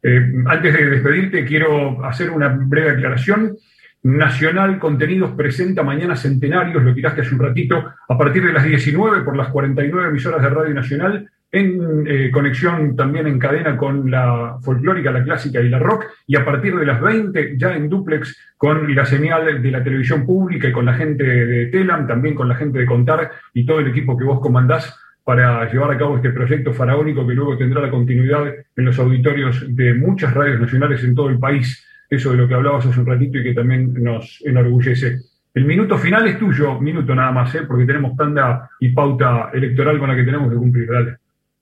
[0.01, 3.55] Eh, antes de despedirte, quiero hacer una breve aclaración.
[4.03, 9.21] Nacional Contenidos presenta mañana Centenarios, lo tiraste hace un ratito, a partir de las 19
[9.21, 14.57] por las 49 emisoras de Radio Nacional, en eh, conexión también en cadena con la
[14.61, 18.37] folclórica, la clásica y la rock, y a partir de las 20 ya en duplex
[18.57, 22.49] con la señal de la televisión pública y con la gente de Telam, también con
[22.49, 26.15] la gente de Contar y todo el equipo que vos comandás para llevar a cabo
[26.15, 31.03] este proyecto faraónico que luego tendrá la continuidad en los auditorios de muchas radios nacionales
[31.03, 31.85] en todo el país.
[32.09, 35.19] Eso de lo que hablabas hace un ratito y que también nos enorgullece.
[35.53, 37.61] El minuto final es tuyo, minuto nada más, ¿eh?
[37.67, 40.87] porque tenemos tanda y pauta electoral con la que tenemos que cumplir.
[40.87, 41.17] Dale.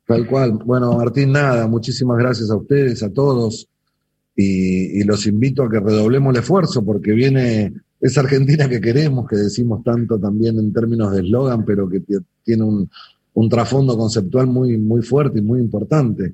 [0.06, 0.60] Tal cual.
[0.64, 3.68] Bueno, Martín, nada, muchísimas gracias a ustedes, a todos,
[4.36, 9.38] y, los invito a que redoblemos el esfuerzo, porque viene esa Argentina que queremos, que
[9.38, 12.02] decimos tanto también en términos de eslogan, pero que
[12.44, 12.90] tiene un,
[13.34, 16.34] un, trasfondo conceptual muy, muy fuerte y muy importante.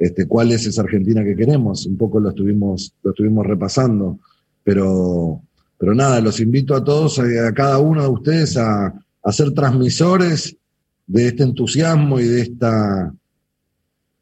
[0.00, 1.84] Este, ¿Cuál es esa Argentina que queremos?
[1.84, 4.18] Un poco lo estuvimos, lo estuvimos repasando,
[4.64, 5.42] pero,
[5.76, 10.56] pero nada, los invito a todos, a, cada uno de ustedes a, a ser transmisores
[11.06, 13.14] de este entusiasmo y de esta,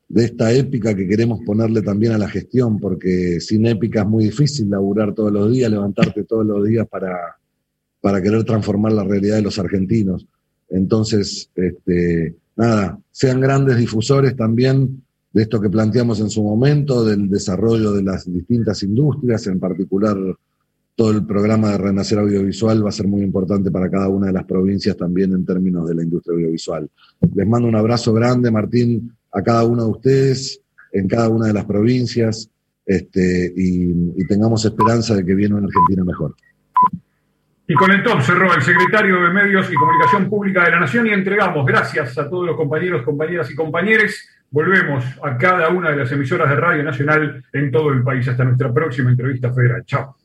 [0.08, 4.24] de esta épica que queremos ponerle también a la gestión, porque sin épica es muy
[4.24, 7.16] difícil laburar todos los días, levantarte todos los días para,
[8.00, 10.26] para querer transformar la realidad de los argentinos.
[10.70, 17.28] Entonces, este, nada, sean grandes difusores también de esto que planteamos en su momento, del
[17.28, 20.16] desarrollo de las distintas industrias, en particular
[20.98, 24.32] todo el programa de Renacer Audiovisual va a ser muy importante para cada una de
[24.32, 26.90] las provincias también en términos de la industria audiovisual.
[27.36, 30.60] Les mando un abrazo grande, Martín, a cada uno de ustedes,
[30.92, 32.50] en cada una de las provincias,
[32.84, 36.34] este, y, tengamos esperanza de que viene una Argentina mejor.
[37.68, 41.06] Y con el top cerró el secretario de Medios y Comunicación Pública de la Nación
[41.06, 44.16] y entregamos, gracias a todos los compañeros, compañeras y compañeros,
[44.50, 48.26] Volvemos a cada una de las emisoras de Radio Nacional en todo el país.
[48.28, 49.84] Hasta nuestra próxima entrevista federal.
[49.84, 50.16] Chao.